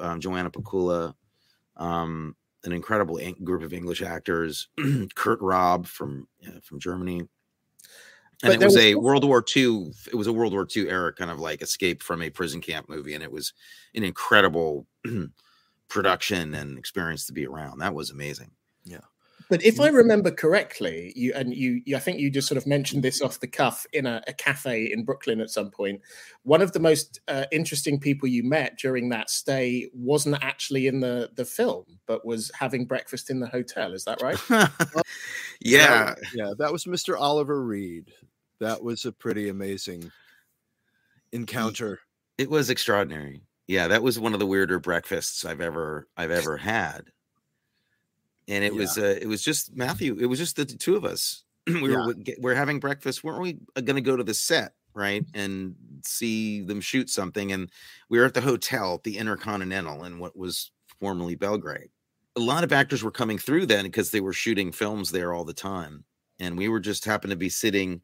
um, 0.00 0.20
Joanna 0.20 0.50
Pacula, 0.50 1.14
um, 1.76 2.36
an 2.64 2.72
incredible 2.72 3.18
group 3.42 3.62
of 3.62 3.72
English 3.72 4.02
actors, 4.02 4.68
Kurt 5.14 5.40
Raab 5.40 5.86
from 5.86 6.28
uh, 6.46 6.60
from 6.62 6.78
Germany. 6.78 7.20
And 8.42 8.48
but 8.48 8.52
it 8.54 8.64
was, 8.64 8.74
was 8.74 8.84
a 8.84 8.94
World 8.94 9.24
War 9.24 9.44
II. 9.54 9.92
It 10.06 10.14
was 10.14 10.26
a 10.26 10.32
World 10.32 10.52
War 10.52 10.66
II 10.74 10.88
era 10.88 11.12
kind 11.12 11.30
of 11.30 11.38
like 11.38 11.60
escape 11.60 12.02
from 12.02 12.22
a 12.22 12.30
prison 12.30 12.60
camp 12.60 12.88
movie, 12.88 13.14
and 13.14 13.22
it 13.22 13.32
was 13.32 13.52
an 13.94 14.02
incredible 14.02 14.86
production 15.88 16.54
and 16.54 16.78
experience 16.78 17.26
to 17.26 17.34
be 17.34 17.46
around. 17.46 17.78
That 17.78 17.94
was 17.94 18.10
amazing. 18.10 18.50
Yeah. 18.84 19.00
But 19.50 19.64
if 19.64 19.80
I 19.80 19.88
remember 19.88 20.30
correctly, 20.30 21.12
you 21.16 21.32
and 21.34 21.52
you, 21.52 21.82
you 21.84 21.96
I 21.96 21.98
think 21.98 22.20
you 22.20 22.30
just 22.30 22.46
sort 22.46 22.56
of 22.56 22.68
mentioned 22.68 23.02
this 23.02 23.20
off 23.20 23.40
the 23.40 23.48
cuff 23.48 23.84
in 23.92 24.06
a, 24.06 24.22
a 24.28 24.32
cafe 24.32 24.84
in 24.84 25.04
Brooklyn 25.04 25.40
at 25.40 25.50
some 25.50 25.72
point. 25.72 26.00
One 26.44 26.62
of 26.62 26.70
the 26.72 26.78
most 26.78 27.20
uh, 27.26 27.46
interesting 27.50 27.98
people 27.98 28.28
you 28.28 28.44
met 28.44 28.78
during 28.78 29.08
that 29.08 29.28
stay 29.28 29.90
wasn't 29.92 30.38
actually 30.40 30.86
in 30.86 31.00
the 31.00 31.30
the 31.34 31.44
film, 31.44 31.84
but 32.06 32.24
was 32.24 32.52
having 32.54 32.86
breakfast 32.86 33.28
in 33.28 33.40
the 33.40 33.48
hotel. 33.48 33.92
Is 33.92 34.04
that 34.04 34.22
right? 34.22 34.38
yeah, 35.60 36.14
yeah. 36.32 36.52
That 36.56 36.70
was 36.72 36.84
Mr. 36.84 37.18
Oliver 37.18 37.60
Reed. 37.60 38.12
That 38.60 38.84
was 38.84 39.04
a 39.04 39.12
pretty 39.12 39.48
amazing 39.48 40.12
encounter. 41.32 41.98
It 42.38 42.48
was 42.48 42.70
extraordinary. 42.70 43.42
Yeah, 43.66 43.88
that 43.88 44.02
was 44.02 44.16
one 44.18 44.32
of 44.32 44.38
the 44.38 44.46
weirder 44.46 44.78
breakfasts 44.78 45.44
I've 45.44 45.60
ever 45.60 46.06
I've 46.16 46.30
ever 46.30 46.56
had 46.56 47.10
and 48.48 48.64
it 48.64 48.72
yeah. 48.72 48.78
was 48.78 48.98
uh, 48.98 49.18
it 49.20 49.26
was 49.26 49.42
just 49.42 49.76
Matthew. 49.76 50.16
It 50.18 50.26
was 50.26 50.38
just 50.38 50.56
the 50.56 50.64
two 50.64 50.96
of 50.96 51.04
us. 51.04 51.44
we 51.66 51.92
yeah. 51.92 52.06
were 52.06 52.14
we're 52.38 52.54
having 52.54 52.80
breakfast. 52.80 53.22
weren't 53.22 53.40
we 53.40 53.58
uh, 53.76 53.80
going 53.80 53.96
to 53.96 54.02
go 54.02 54.16
to 54.16 54.24
the 54.24 54.34
set 54.34 54.72
right 54.94 55.24
and 55.34 55.74
see 56.04 56.62
them 56.62 56.80
shoot 56.80 57.10
something? 57.10 57.52
And 57.52 57.70
we 58.08 58.18
were 58.18 58.24
at 58.24 58.34
the 58.34 58.40
hotel 58.40 58.94
at 58.94 59.04
the 59.04 59.18
Intercontinental 59.18 60.04
in 60.04 60.18
what 60.18 60.36
was 60.36 60.70
formerly 61.00 61.34
Belgrade. 61.34 61.90
A 62.36 62.40
lot 62.40 62.64
of 62.64 62.72
actors 62.72 63.02
were 63.02 63.10
coming 63.10 63.38
through 63.38 63.66
then 63.66 63.84
because 63.84 64.10
they 64.10 64.20
were 64.20 64.32
shooting 64.32 64.72
films 64.72 65.10
there 65.10 65.32
all 65.32 65.44
the 65.44 65.52
time, 65.52 66.04
and 66.38 66.56
we 66.56 66.68
were 66.68 66.80
just 66.80 67.04
happened 67.04 67.32
to 67.32 67.36
be 67.36 67.48
sitting 67.48 68.00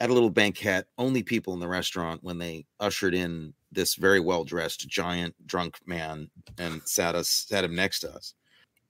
at 0.00 0.10
a 0.10 0.12
little 0.12 0.30
banquette, 0.30 0.86
only 0.96 1.22
people 1.22 1.54
in 1.54 1.60
the 1.60 1.68
restaurant 1.68 2.22
when 2.22 2.38
they 2.38 2.66
ushered 2.78 3.14
in 3.14 3.52
this 3.72 3.94
very 3.96 4.20
well 4.20 4.44
dressed 4.44 4.88
giant 4.88 5.34
drunk 5.46 5.76
man 5.86 6.30
and 6.58 6.80
sat 6.84 7.14
us 7.14 7.28
sat 7.28 7.64
him 7.64 7.74
next 7.74 8.00
to 8.00 8.10
us. 8.10 8.34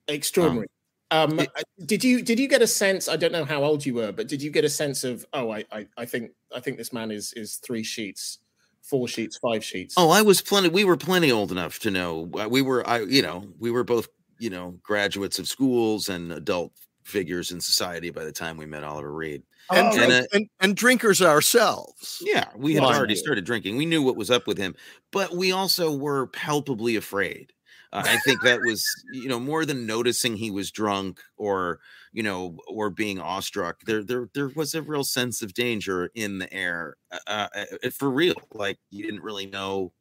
Extraordinary. 0.07 0.65
Um, 0.65 0.78
um, 1.11 1.39
it, 1.39 1.49
did 1.85 2.03
you 2.03 2.21
did 2.21 2.39
you 2.39 2.47
get 2.47 2.61
a 2.61 2.67
sense? 2.67 3.07
I 3.09 3.15
don't 3.15 3.31
know 3.31 3.45
how 3.45 3.63
old 3.63 3.85
you 3.85 3.95
were, 3.95 4.11
but 4.11 4.27
did 4.27 4.41
you 4.41 4.51
get 4.51 4.63
a 4.63 4.69
sense 4.69 5.03
of 5.03 5.25
oh, 5.33 5.51
I 5.51 5.65
I, 5.71 5.87
I 5.97 6.05
think 6.05 6.31
I 6.55 6.59
think 6.59 6.77
this 6.77 6.93
man 6.93 7.11
is 7.11 7.33
is 7.33 7.55
three 7.57 7.83
sheets, 7.83 8.39
four 8.81 9.07
sheets, 9.07 9.37
five 9.37 9.63
sheets. 9.63 9.95
Oh, 9.97 10.09
I 10.09 10.21
was 10.21 10.41
plenty. 10.41 10.69
We 10.69 10.83
were 10.83 10.97
plenty 10.97 11.31
old 11.31 11.51
enough 11.51 11.79
to 11.79 11.91
know. 11.91 12.29
Uh, 12.33 12.47
we 12.49 12.61
were 12.61 12.87
I 12.87 12.99
you 13.01 13.21
know 13.21 13.45
we 13.59 13.71
were 13.71 13.83
both 13.83 14.07
you 14.37 14.49
know 14.49 14.79
graduates 14.83 15.39
of 15.39 15.47
schools 15.47 16.09
and 16.09 16.31
adult 16.31 16.73
figures 17.03 17.51
in 17.51 17.59
society 17.59 18.11
by 18.11 18.23
the 18.23 18.31
time 18.31 18.55
we 18.55 18.67
met 18.67 18.83
Oliver 18.83 19.11
Reed. 19.11 19.41
and, 19.71 19.87
Oh, 19.87 19.95
drink- 19.95 20.11
and, 20.11 20.23
uh, 20.23 20.27
and, 20.33 20.49
and 20.59 20.75
drinkers 20.75 21.23
ourselves. 21.23 22.21
Yeah, 22.21 22.45
we 22.55 22.75
had 22.75 22.83
Mind 22.83 22.97
already 22.97 23.15
started 23.15 23.45
drinking. 23.45 23.77
We 23.77 23.87
knew 23.87 24.03
what 24.03 24.15
was 24.15 24.29
up 24.29 24.45
with 24.45 24.59
him, 24.59 24.75
but 25.11 25.35
we 25.35 25.51
also 25.51 25.95
were 25.95 26.27
palpably 26.27 26.95
afraid. 26.95 27.51
Uh, 27.91 28.03
I 28.05 28.17
think 28.17 28.41
that 28.43 28.61
was, 28.61 28.85
you 29.11 29.27
know, 29.27 29.39
more 29.39 29.65
than 29.65 29.87
noticing 29.87 30.37
he 30.37 30.51
was 30.51 30.69
drunk 30.71 31.21
or, 31.37 31.79
you 32.13 32.21
know, 32.21 32.57
or 32.67 32.89
being 32.91 33.19
awestruck. 33.19 33.81
There, 33.85 34.03
there, 34.03 34.29
there 34.35 34.49
was 34.49 34.75
a 34.75 34.81
real 34.83 35.03
sense 35.03 35.41
of 35.41 35.53
danger 35.55 36.11
in 36.13 36.37
the 36.37 36.51
air, 36.53 36.97
uh, 37.11 37.47
uh, 37.53 37.89
for 37.91 38.11
real. 38.11 38.35
Like 38.53 38.77
you 38.91 39.03
didn't 39.03 39.23
really 39.23 39.47
know 39.47 39.93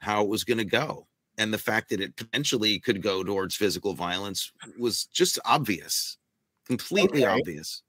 how 0.00 0.22
it 0.22 0.28
was 0.28 0.44
going 0.44 0.58
to 0.58 0.64
go, 0.64 1.08
and 1.38 1.52
the 1.52 1.58
fact 1.58 1.90
that 1.90 2.00
it 2.00 2.16
potentially 2.16 2.78
could 2.80 3.02
go 3.02 3.24
towards 3.24 3.56
physical 3.56 3.94
violence 3.94 4.52
was 4.78 5.06
just 5.06 5.38
obvious, 5.44 6.18
completely 6.66 7.22
Okay. 7.22 7.26
obvious. 7.26 7.82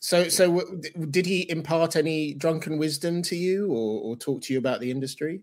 So, 0.00 0.28
so 0.28 0.56
w- 0.56 0.80
d- 0.80 1.06
did 1.10 1.26
he 1.26 1.48
impart 1.50 1.96
any 1.96 2.34
drunken 2.34 2.78
wisdom 2.78 3.22
to 3.22 3.36
you, 3.36 3.68
or, 3.70 4.02
or 4.02 4.16
talk 4.16 4.42
to 4.42 4.52
you 4.52 4.58
about 4.58 4.80
the 4.80 4.90
industry? 4.90 5.42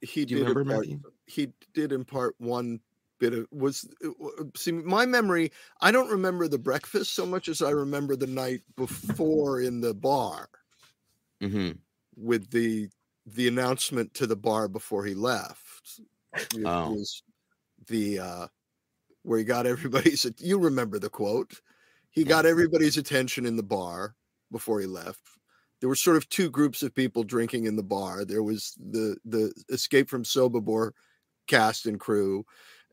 He 0.00 0.24
Do 0.26 0.34
you 0.34 0.38
did 0.38 0.44
remember, 0.44 0.64
impart, 0.70 0.86
Matthew? 0.86 1.00
He 1.26 1.52
did 1.72 1.92
impart 1.92 2.34
one 2.38 2.80
bit 3.18 3.32
of 3.32 3.46
was 3.50 3.88
uh, 4.04 4.44
see 4.56 4.72
my 4.72 5.06
memory. 5.06 5.52
I 5.80 5.92
don't 5.92 6.10
remember 6.10 6.48
the 6.48 6.58
breakfast 6.58 7.14
so 7.14 7.26
much 7.26 7.48
as 7.48 7.62
I 7.62 7.70
remember 7.70 8.16
the 8.16 8.26
night 8.26 8.62
before 8.76 9.60
in 9.60 9.80
the 9.80 9.94
bar 9.94 10.48
hmm 11.40 11.72
with 12.16 12.50
the 12.50 12.88
the 13.26 13.48
announcement 13.48 14.14
to 14.14 14.26
the 14.26 14.36
bar 14.36 14.68
before 14.68 15.04
he 15.04 15.14
left. 15.14 16.00
Oh. 16.64 16.90
was 16.90 17.22
the 17.86 18.18
uh 18.18 18.46
where 19.22 19.38
he 19.38 19.44
got 19.44 19.66
everybody's 19.66 20.26
you 20.38 20.58
remember 20.58 20.98
the 20.98 21.10
quote. 21.10 21.60
He 22.10 22.22
got 22.22 22.46
everybody's 22.46 22.96
attention 22.96 23.44
in 23.46 23.56
the 23.56 23.62
bar 23.62 24.14
before 24.52 24.80
he 24.80 24.86
left. 24.86 25.20
There 25.80 25.88
were 25.88 25.96
sort 25.96 26.16
of 26.16 26.28
two 26.28 26.48
groups 26.48 26.82
of 26.82 26.94
people 26.94 27.24
drinking 27.24 27.64
in 27.64 27.76
the 27.76 27.82
bar. 27.82 28.24
There 28.24 28.42
was 28.42 28.76
the 28.78 29.16
the 29.24 29.52
Escape 29.70 30.08
from 30.08 30.24
Sobibor 30.24 30.92
cast 31.46 31.86
and 31.86 31.98
crew, 31.98 32.44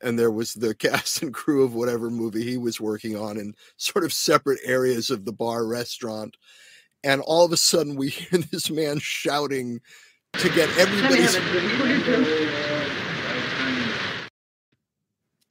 and 0.02 0.18
there 0.18 0.32
was 0.32 0.54
the 0.54 0.76
cast 0.76 1.22
and 1.22 1.34
crew 1.34 1.64
of 1.64 1.74
whatever 1.74 2.10
movie 2.10 2.44
he 2.44 2.58
was 2.58 2.82
working 2.82 3.16
on 3.16 3.38
in 3.38 3.54
sort 3.78 4.06
of 4.06 4.14
separate 4.14 4.60
areas 4.64 5.10
of 5.10 5.26
the 5.26 5.34
bar 5.34 5.66
restaurant. 5.66 6.38
And 7.04 7.22
all 7.22 7.46
of 7.46 7.52
a 7.52 7.58
sudden, 7.58 7.96
we 7.96 8.10
hear 8.10 8.40
this 8.40 8.70
man 8.70 9.00
shouting 9.00 9.82
to 10.34 10.50
get 10.50 10.70
everybody's. 10.78 11.36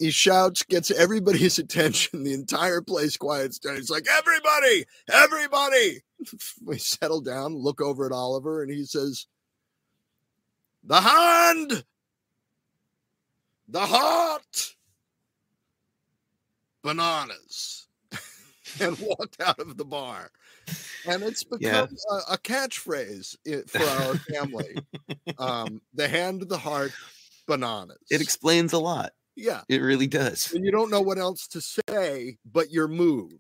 He 0.01 0.11
shouts, 0.11 0.63
gets 0.63 0.91
everybody's 0.91 1.59
attention. 1.59 2.25
The 2.25 2.33
entire 2.33 2.81
place 2.81 3.19
quiets 3.19 3.59
down. 3.59 3.77
He's 3.77 3.91
like, 3.91 4.07
"Everybody, 4.11 4.87
everybody!" 5.13 6.01
We 6.65 6.79
settle 6.79 7.21
down, 7.21 7.55
look 7.55 7.81
over 7.81 8.07
at 8.07 8.13
Oliver, 8.13 8.63
and 8.63 8.73
he 8.73 8.85
says, 8.87 9.27
"The 10.83 11.03
hand, 11.03 11.85
the 13.71 13.81
heart, 13.87 14.75
bananas," 16.83 17.87
and 18.81 18.99
walked 19.01 19.41
out 19.41 19.59
of 19.59 19.77
the 19.77 19.85
bar. 19.85 20.31
And 21.07 21.23
it's 21.23 21.45
Yeah. 21.59 21.87
become 21.87 21.97
a, 22.11 22.35
a 22.35 22.39
catchphrase 22.39 23.37
for 23.69 23.83
our 23.87 24.15
family. 24.33 24.85
um, 25.39 25.81
the 25.95 26.07
hand, 26.09 26.43
the 26.49 26.59
heart, 26.59 26.93
bananas. 27.47 27.99
It 28.11 28.21
explains 28.21 28.73
a 28.73 28.79
lot. 28.79 29.13
yeah, 29.35 29.63
It 29.69 29.81
really 29.81 30.07
does. 30.07 30.53
and 30.53 30.65
you 30.65 30.71
don't 30.71 30.91
know 30.91 31.01
what 31.01 31.19
else 31.19 31.47
to 31.49 31.61
say, 31.61 32.37
but 32.45 32.71
you're 32.71 32.89
moved. 32.89 33.39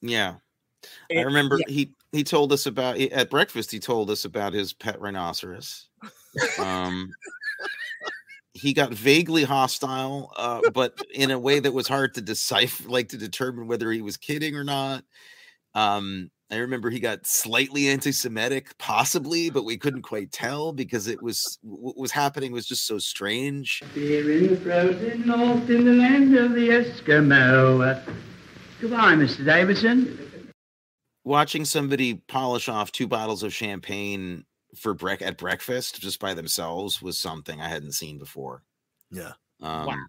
Yeah. 0.00 0.36
I 1.14 1.20
remember 1.20 1.58
yeah. 1.58 1.72
he 1.72 1.94
he 2.10 2.24
told 2.24 2.52
us 2.52 2.66
about 2.66 2.98
at 2.98 3.30
breakfast 3.30 3.70
he 3.70 3.78
told 3.78 4.10
us 4.10 4.24
about 4.24 4.52
his 4.52 4.72
pet 4.72 5.00
rhinoceros. 5.00 5.88
Um 6.58 7.12
he 8.62 8.72
got 8.72 8.94
vaguely 8.94 9.42
hostile 9.44 10.32
uh 10.36 10.60
but 10.72 10.94
in 11.12 11.30
a 11.30 11.38
way 11.38 11.58
that 11.60 11.74
was 11.74 11.88
hard 11.88 12.14
to 12.14 12.20
decipher 12.20 12.88
like 12.88 13.08
to 13.08 13.18
determine 13.18 13.66
whether 13.66 13.90
he 13.90 14.00
was 14.02 14.16
kidding 14.16 14.54
or 14.56 14.64
not. 14.64 15.04
Um 15.74 16.30
I 16.50 16.56
remember 16.56 16.90
he 16.90 17.00
got 17.00 17.26
slightly 17.26 17.88
anti-Semitic, 17.88 18.76
possibly, 18.76 19.48
but 19.48 19.64
we 19.64 19.78
couldn't 19.78 20.02
quite 20.02 20.32
tell 20.32 20.74
because 20.74 21.06
it 21.08 21.22
was 21.22 21.58
what 21.62 21.96
was 21.96 22.12
happening 22.12 22.52
was 22.52 22.66
just 22.66 22.86
so 22.86 22.98
strange. 22.98 23.82
Here 23.94 24.30
in 24.30 24.48
the 24.48 24.56
frozen 24.58 25.26
north, 25.26 25.70
in 25.70 25.86
the 25.86 25.94
land 25.94 26.36
of 26.36 26.52
the 26.52 26.68
Eskimo. 26.68 28.04
Goodbye, 28.82 29.14
Mr. 29.14 29.46
Davidson. 29.46 30.18
watching 31.24 31.64
somebody 31.64 32.14
polish 32.28 32.68
off 32.68 32.92
two 32.92 33.06
bottles 33.08 33.42
of 33.42 33.54
champagne 33.54 34.44
for 34.76 34.94
brec- 34.94 35.22
at 35.22 35.36
breakfast 35.38 36.00
just 36.00 36.18
by 36.20 36.34
themselves 36.34 37.02
was 37.02 37.18
something 37.18 37.60
I 37.60 37.68
hadn't 37.68 37.92
seen 37.92 38.18
before. 38.18 38.62
Yeah. 39.10 39.32
Um, 39.60 40.08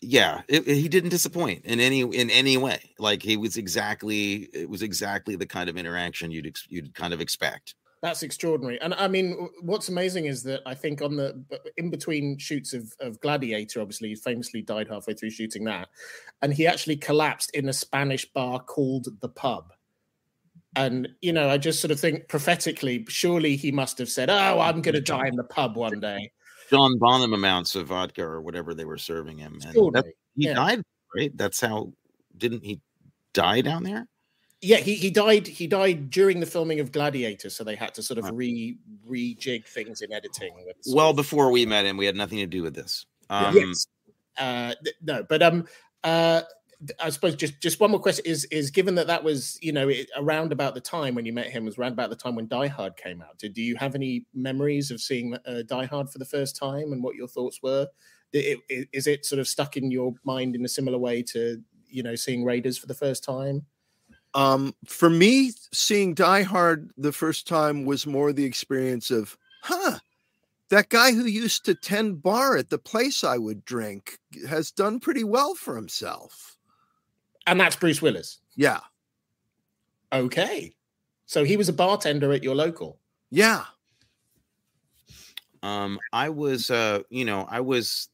Yeah, 0.00 0.42
it, 0.48 0.66
it- 0.68 0.76
he 0.76 0.88
didn't 0.88 1.10
disappoint 1.10 1.64
in 1.64 1.80
any 1.80 2.00
in 2.00 2.28
any 2.30 2.56
way. 2.56 2.92
Like 2.98 3.22
he 3.22 3.36
was 3.36 3.56
exactly 3.56 4.48
it 4.52 4.68
was 4.68 4.82
exactly 4.82 5.36
the 5.36 5.46
kind 5.46 5.68
of 5.70 5.76
interaction 5.76 6.30
you'd 6.30 6.46
ex- 6.46 6.66
you'd 6.68 6.94
kind 6.94 7.14
of 7.14 7.20
expect. 7.20 7.74
That's 8.02 8.22
extraordinary. 8.22 8.78
And 8.82 8.92
I 8.92 9.08
mean, 9.08 9.48
what's 9.62 9.88
amazing 9.88 10.26
is 10.26 10.42
that 10.42 10.60
I 10.66 10.74
think 10.74 11.00
on 11.00 11.16
the 11.16 11.42
in 11.78 11.88
between 11.88 12.36
shoots 12.36 12.74
of, 12.74 12.92
of 13.00 13.18
Gladiator, 13.20 13.80
obviously, 13.80 14.10
he 14.10 14.14
famously 14.14 14.60
died 14.60 14.88
halfway 14.88 15.14
through 15.14 15.30
shooting 15.30 15.64
that, 15.64 15.88
and 16.42 16.52
he 16.52 16.66
actually 16.66 16.96
collapsed 16.96 17.50
in 17.54 17.66
a 17.68 17.72
Spanish 17.72 18.26
bar 18.30 18.60
called 18.60 19.08
the 19.22 19.28
Pub. 19.30 19.72
And 20.76 21.08
you 21.20 21.32
know, 21.32 21.48
I 21.48 21.58
just 21.58 21.80
sort 21.80 21.90
of 21.90 22.00
think 22.00 22.28
prophetically, 22.28 23.04
surely 23.08 23.56
he 23.56 23.70
must 23.70 23.98
have 23.98 24.08
said, 24.08 24.30
"Oh, 24.30 24.60
I'm 24.60 24.82
going 24.82 24.94
to 24.94 25.00
die 25.00 25.28
in 25.28 25.36
the 25.36 25.44
pub 25.44 25.76
one 25.76 26.00
day." 26.00 26.32
John 26.70 26.98
Bonham 26.98 27.32
amounts 27.32 27.74
of 27.76 27.88
vodka 27.88 28.22
or 28.24 28.40
whatever 28.40 28.74
they 28.74 28.84
were 28.84 28.98
serving 28.98 29.38
him, 29.38 29.58
and 29.64 29.94
that, 29.94 30.04
he 30.34 30.46
Yeah. 30.46 30.54
died. 30.54 30.82
Right? 31.14 31.36
That's 31.36 31.60
how 31.60 31.92
didn't 32.36 32.64
he 32.64 32.80
die 33.32 33.60
down 33.60 33.84
there? 33.84 34.08
Yeah, 34.60 34.78
he, 34.78 34.94
he 34.94 35.10
died. 35.10 35.46
He 35.46 35.66
died 35.66 36.08
during 36.10 36.40
the 36.40 36.46
filming 36.46 36.80
of 36.80 36.90
Gladiator, 36.90 37.50
so 37.50 37.64
they 37.64 37.76
had 37.76 37.94
to 37.94 38.02
sort 38.02 38.18
of 38.18 38.30
re 38.32 38.78
rejig 39.06 39.66
things 39.66 40.00
in 40.00 40.10
editing. 40.10 40.54
Well, 40.86 41.10
of- 41.10 41.16
before 41.16 41.50
we 41.50 41.66
met 41.66 41.84
him, 41.84 41.98
we 41.98 42.06
had 42.06 42.16
nothing 42.16 42.38
to 42.38 42.46
do 42.46 42.62
with 42.62 42.74
this. 42.74 43.04
Um, 43.28 43.54
yes. 43.54 43.86
Uh, 44.38 44.74
no, 45.02 45.22
but 45.22 45.42
um, 45.42 45.66
uh, 46.02 46.42
I 47.00 47.10
suppose 47.10 47.34
just 47.36 47.60
just 47.60 47.80
one 47.80 47.90
more 47.90 48.00
question 48.00 48.24
is 48.26 48.44
is 48.46 48.70
given 48.70 48.94
that 48.96 49.06
that 49.06 49.22
was 49.24 49.58
you 49.62 49.72
know 49.72 49.88
it, 49.88 50.10
around 50.16 50.52
about 50.52 50.74
the 50.74 50.80
time 50.80 51.14
when 51.14 51.24
you 51.26 51.32
met 51.32 51.46
him 51.48 51.64
was 51.64 51.78
around 51.78 51.92
about 51.92 52.10
the 52.10 52.16
time 52.16 52.34
when 52.34 52.48
Die 52.48 52.66
Hard 52.68 52.96
came 52.96 53.22
out. 53.22 53.38
Did 53.38 53.54
do 53.54 53.62
you 53.62 53.76
have 53.76 53.94
any 53.94 54.26
memories 54.34 54.90
of 54.90 55.00
seeing 55.00 55.34
uh, 55.46 55.62
Die 55.66 55.84
Hard 55.86 56.10
for 56.10 56.18
the 56.18 56.24
first 56.24 56.56
time 56.56 56.92
and 56.92 57.02
what 57.02 57.14
your 57.16 57.28
thoughts 57.28 57.60
were? 57.62 57.88
It- 58.32 58.58
i- 58.70 58.86
Is 58.92 59.06
it 59.06 59.24
sort 59.24 59.38
of 59.38 59.46
stuck 59.48 59.76
in 59.76 59.90
your 59.90 60.14
mind 60.24 60.56
in 60.56 60.64
a 60.64 60.68
similar 60.68 60.98
way 60.98 61.22
to 61.24 61.62
you 61.88 62.02
know 62.02 62.14
seeing 62.16 62.44
Raiders 62.44 62.76
for 62.78 62.86
the 62.86 62.94
first 62.94 63.22
time? 63.24 63.66
Um, 64.34 64.74
for 64.86 65.08
me, 65.08 65.52
seeing 65.72 66.14
Die 66.14 66.42
Hard 66.42 66.90
the 66.96 67.12
first 67.12 67.46
time 67.46 67.84
was 67.84 68.06
more 68.06 68.32
the 68.32 68.44
experience 68.44 69.10
of, 69.12 69.38
huh, 69.62 69.98
that 70.70 70.88
guy 70.88 71.12
who 71.12 71.24
used 71.26 71.64
to 71.66 71.74
tend 71.74 72.22
bar 72.22 72.56
at 72.56 72.70
the 72.70 72.78
place 72.78 73.22
I 73.24 73.38
would 73.38 73.64
drink 73.64 74.18
has 74.48 74.72
done 74.72 74.98
pretty 75.00 75.24
well 75.24 75.54
for 75.54 75.76
himself. 75.76 76.56
And 77.46 77.60
that's 77.60 77.76
Bruce 77.76 78.00
Willis. 78.02 78.38
Yeah, 78.56 78.80
Okay, 80.12 80.74
so 81.26 81.42
he 81.44 81.56
was 81.56 81.68
a 81.68 81.72
bartender 81.72 82.32
at 82.32 82.42
your 82.44 82.54
local. 82.54 83.00
yeah. 83.30 83.64
Um, 85.62 85.98
I 86.12 86.28
was, 86.28 86.70
uh, 86.70 87.00
you 87.08 87.24
know, 87.24 87.46
I 87.50 87.60
was, 87.60 88.08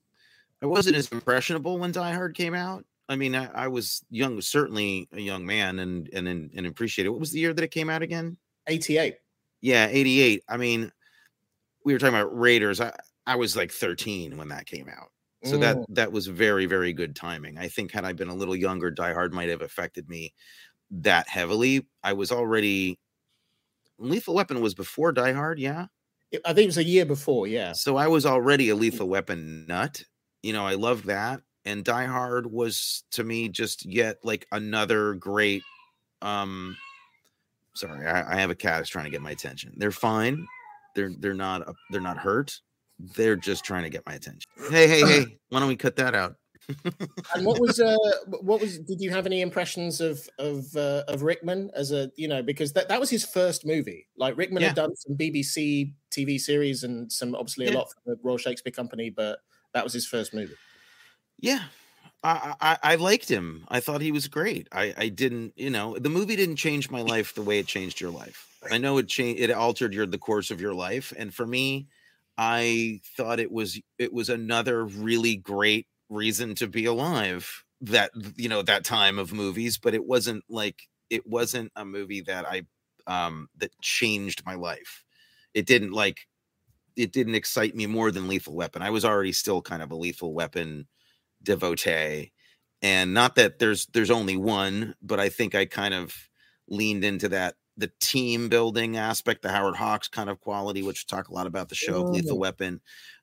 I 0.63 0.67
wasn't 0.67 0.95
as 0.97 1.11
impressionable 1.11 1.79
when 1.79 1.91
Die 1.91 2.13
Hard 2.13 2.37
came 2.37 2.55
out. 2.55 2.85
I 3.09 3.17
mean, 3.17 3.35
I, 3.35 3.47
I 3.53 3.67
was 3.69 4.05
young, 4.09 4.41
certainly 4.41 5.09
a 5.13 5.21
young 5.21 5.45
man, 5.45 5.81
and 5.81 6.09
and 6.13 6.29
and, 6.29 6.51
and 6.55 6.67
appreciated. 6.67 7.11
What 7.11 7.19
was 7.19 7.33
the 7.33 7.41
year 7.41 7.53
that 7.53 7.65
it 7.65 7.73
came 7.73 7.91
out 7.91 8.03
again? 8.03 8.37
Eighty 8.69 8.99
eight. 8.99 9.17
Yeah, 9.61 9.89
eighty 9.91 10.21
eight. 10.21 10.45
I 10.49 10.59
mean, 10.59 10.93
we 11.85 11.93
were 11.93 11.99
talking 11.99 12.15
about 12.15 12.39
Raiders. 12.39 12.81
I 12.81 12.97
I 13.27 13.35
was 13.35 13.57
like 13.57 13.73
thirteen 13.73 14.37
when 14.37 14.49
that 14.51 14.67
came 14.67 14.89
out, 14.89 15.11
so 15.45 15.59
that 15.59 15.79
Mm. 15.79 15.85
that 15.91 16.13
was 16.13 16.27
very 16.29 16.67
very 16.67 16.93
good 16.93 17.17
timing. 17.17 17.59
I 17.59 17.69
think 17.69 17.93
had 17.93 18.05
I 18.05 18.13
been 18.13 18.29
a 18.29 18.35
little 18.35 18.57
younger, 18.57 18.91
Die 18.91 19.13
Hard 19.13 19.33
might 19.35 19.49
have 19.51 19.63
affected 19.63 20.09
me 20.09 20.35
that 20.91 21.29
heavily. 21.29 21.87
I 22.05 22.13
was 22.15 22.33
already 22.33 22.99
Lethal 23.99 24.35
Weapon 24.35 24.61
was 24.61 24.75
before 24.75 25.13
Die 25.13 25.33
Hard, 25.33 25.59
yeah. 25.59 25.87
I 26.45 26.53
think 26.53 26.65
it 26.65 26.67
was 26.67 26.79
a 26.79 26.85
year 26.85 27.05
before. 27.05 27.47
Yeah. 27.47 27.73
So 27.73 27.97
I 27.97 28.07
was 28.07 28.25
already 28.25 28.69
a 28.69 28.77
lethal 28.77 29.09
weapon 29.09 29.67
nut. 29.67 30.05
You 30.43 30.53
know, 30.53 30.65
I 30.65 30.75
love 30.75 31.05
that. 31.07 31.43
And 31.65 31.85
Die 31.85 32.05
Hard 32.07 32.47
was 32.47 33.05
to 33.13 33.25
me 33.25 33.49
just 33.49 33.85
yet 33.85 34.19
like 34.25 34.47
another 34.53 35.15
great 35.15 35.63
um 36.23 36.77
sorry, 37.75 38.07
I, 38.07 38.35
I 38.37 38.41
have 38.41 38.51
a 38.51 38.55
cat 38.55 38.79
that's 38.79 38.91
trying 38.91 39.05
to 39.07 39.11
get 39.11 39.23
my 39.23 39.31
attention. 39.33 39.75
They're 39.77 39.93
fine. 39.93 40.47
They're 40.97 41.13
they're 41.19 41.35
not 41.35 41.67
uh, 41.69 41.75
they're 41.91 42.01
not 42.01 42.19
hurt. 42.19 42.61
They're 43.16 43.37
just 43.37 43.64
trying 43.64 43.85
to 43.85 43.90
get 43.90 44.07
my 44.07 44.14
attention. 44.14 44.50
Hey, 44.71 44.87
hey, 44.88 45.00
hey, 45.00 45.38
why 45.49 45.61
don't 45.61 45.69
we 45.69 45.76
cut 45.76 45.97
that 45.97 46.14
out? 46.14 46.37
and 47.35 47.45
what 47.47 47.59
was 47.61 47.80
uh 47.80 47.97
what 48.42 48.61
was 48.61 48.78
did 48.80 49.00
you 49.00 49.11
have 49.11 49.26
any 49.26 49.40
impressions 49.40 50.00
of 50.00 50.28
of 50.38 50.64
uh, 50.76 51.02
of 51.09 51.23
Rickman 51.23 51.71
as 51.75 51.90
a 51.90 52.11
you 52.16 52.28
know 52.28 52.42
because 52.42 52.73
that, 52.75 52.88
that 52.88 53.00
was 53.00 53.11
his 53.11 53.25
first 53.25 53.66
movie 53.66 54.07
like 54.16 54.37
Rickman 54.37 54.62
Yeah. 54.62 54.69
had 54.69 54.76
done 54.76 54.95
some 54.97 55.16
BBC 55.16 55.95
TV 56.11 56.38
series 56.38 56.85
and 56.85 57.11
some 57.11 57.35
obviously 57.35 57.66
a 57.66 57.73
lot 57.73 57.88
for 57.90 58.00
the 58.14 58.21
Royal 58.23 58.38
Shakespeare 58.38 58.73
Company 58.73 59.11
but 59.11 59.40
that 59.73 59.85
was 59.85 59.92
his 59.92 60.07
first 60.07 60.35
movie 60.35 60.54
Yeah. 61.38 61.64
I, 62.23 62.54
I 62.61 62.78
I 62.83 62.95
liked 62.97 63.30
him. 63.30 63.64
I 63.69 63.80
thought 63.80 64.02
he 64.02 64.12
was 64.12 64.28
great. 64.28 64.69
I 64.73 64.92
I 64.97 65.09
didn't, 65.09 65.54
you 65.57 65.71
know, 65.71 65.97
the 65.99 66.11
movie 66.11 66.37
didn't 66.37 66.57
change 66.57 66.90
my 66.90 67.00
life 67.00 67.35
the 67.35 67.40
way 67.40 67.59
it 67.59 67.66
changed 67.66 67.99
your 67.99 68.11
life. 68.11 68.47
I 68.71 68.76
know 68.76 68.99
it 68.99 69.09
changed 69.09 69.40
it 69.40 69.50
altered 69.50 69.95
your 69.95 70.04
the 70.04 70.19
course 70.19 70.50
of 70.50 70.61
your 70.61 70.75
life 70.75 71.14
and 71.16 71.33
for 71.33 71.47
me 71.47 71.88
I 72.41 73.03
thought 73.19 73.41
it 73.41 73.53
was 73.53 73.81
it 73.99 74.15
was 74.15 74.31
another 74.31 74.87
really 74.87 75.37
great 75.37 75.89
reason 76.09 76.57
to 76.57 76.69
be 76.69 76.87
alive 76.87 77.65
that 77.83 78.13
you 78.37 78.49
know 78.49 78.63
that 78.63 78.85
time 78.85 79.19
of 79.19 79.33
movies 79.35 79.79
but 79.79 79.95
it 79.95 80.07
wasn't 80.07 80.45
like 80.51 80.83
it 81.11 81.27
wasn't 81.27 81.73
a 81.77 81.85
movie 81.85 82.23
that 82.23 82.47
I 82.49 82.63
um 83.09 83.49
that 83.59 83.73
changed 83.83 84.45
my 84.47 84.55
life. 84.55 85.05
It 85.55 85.67
didn't 85.67 85.93
like 85.93 86.21
it 86.97 87.13
didn't 87.13 87.35
excite 87.37 87.75
me 87.77 87.87
more 87.87 88.11
than 88.11 88.29
Lethal 88.29 88.55
Weapon. 88.57 88.83
I 88.83 88.91
was 88.91 89.05
already 89.05 89.33
still 89.33 89.63
kind 89.63 89.83
of 89.83 89.91
a 89.91 89.97
Lethal 89.97 90.35
Weapon 90.35 90.89
devotee 91.43 92.33
and 92.83 93.15
not 93.15 93.37
that 93.37 93.59
there's 93.59 93.87
there's 93.89 94.11
only 94.11 94.37
one 94.37 94.95
but 95.03 95.21
i 95.21 95.29
think 95.29 95.55
i 95.55 95.67
kind 95.67 95.95
of 95.95 96.15
leaned 96.69 97.05
into 97.05 97.29
that 97.29 97.57
the 97.81 97.91
team 98.01 98.49
building 98.49 98.97
aspect 98.97 99.43
the 99.43 99.51
howard 99.51 99.75
hawks 99.75 100.07
kind 100.07 100.31
of 100.31 100.39
quality 100.41 100.83
which 100.83 101.07
we 101.07 101.17
talk 101.17 101.29
a 101.29 101.35
lot 101.35 101.47
about 101.47 101.69
the 101.69 101.75
show 101.75 102.01
of 102.01 102.11
lethal 102.11 102.39
weapon 102.39 102.81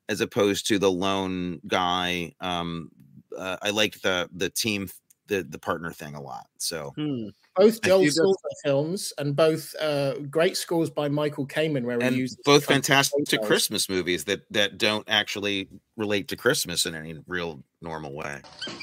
as 0.08 0.20
opposed 0.20 0.66
to 0.66 0.78
the 0.78 0.90
lone 0.90 1.60
guy 1.66 2.32
um 2.40 2.90
uh, 3.36 3.56
i 3.62 3.70
like 3.70 4.00
the 4.00 4.28
the 4.32 4.50
team 4.50 4.88
the 5.28 5.42
the 5.44 5.58
partner 5.58 5.92
thing 5.92 6.14
a 6.14 6.20
lot 6.20 6.46
so 6.58 6.92
Hmm. 6.96 7.28
both 7.54 7.80
Joel 7.82 8.10
Silver 8.10 8.36
films 8.64 9.12
and 9.18 9.36
both 9.36 9.74
uh 9.80 10.14
great 10.30 10.56
scores 10.56 10.90
by 10.90 11.08
Michael 11.08 11.46
Kamen 11.46 11.84
where 11.84 12.00
he 12.00 12.06
and 12.06 12.16
used 12.16 12.38
both 12.44 12.64
fantastic 12.64 13.28
photos. 13.30 13.46
christmas 13.46 13.88
movies 13.88 14.24
that 14.24 14.40
that 14.50 14.78
don't 14.78 15.04
actually 15.08 15.68
relate 15.96 16.28
to 16.28 16.36
christmas 16.36 16.86
in 16.86 16.94
any 16.94 17.14
real 17.26 17.62
normal 17.80 18.12
way 18.14 18.40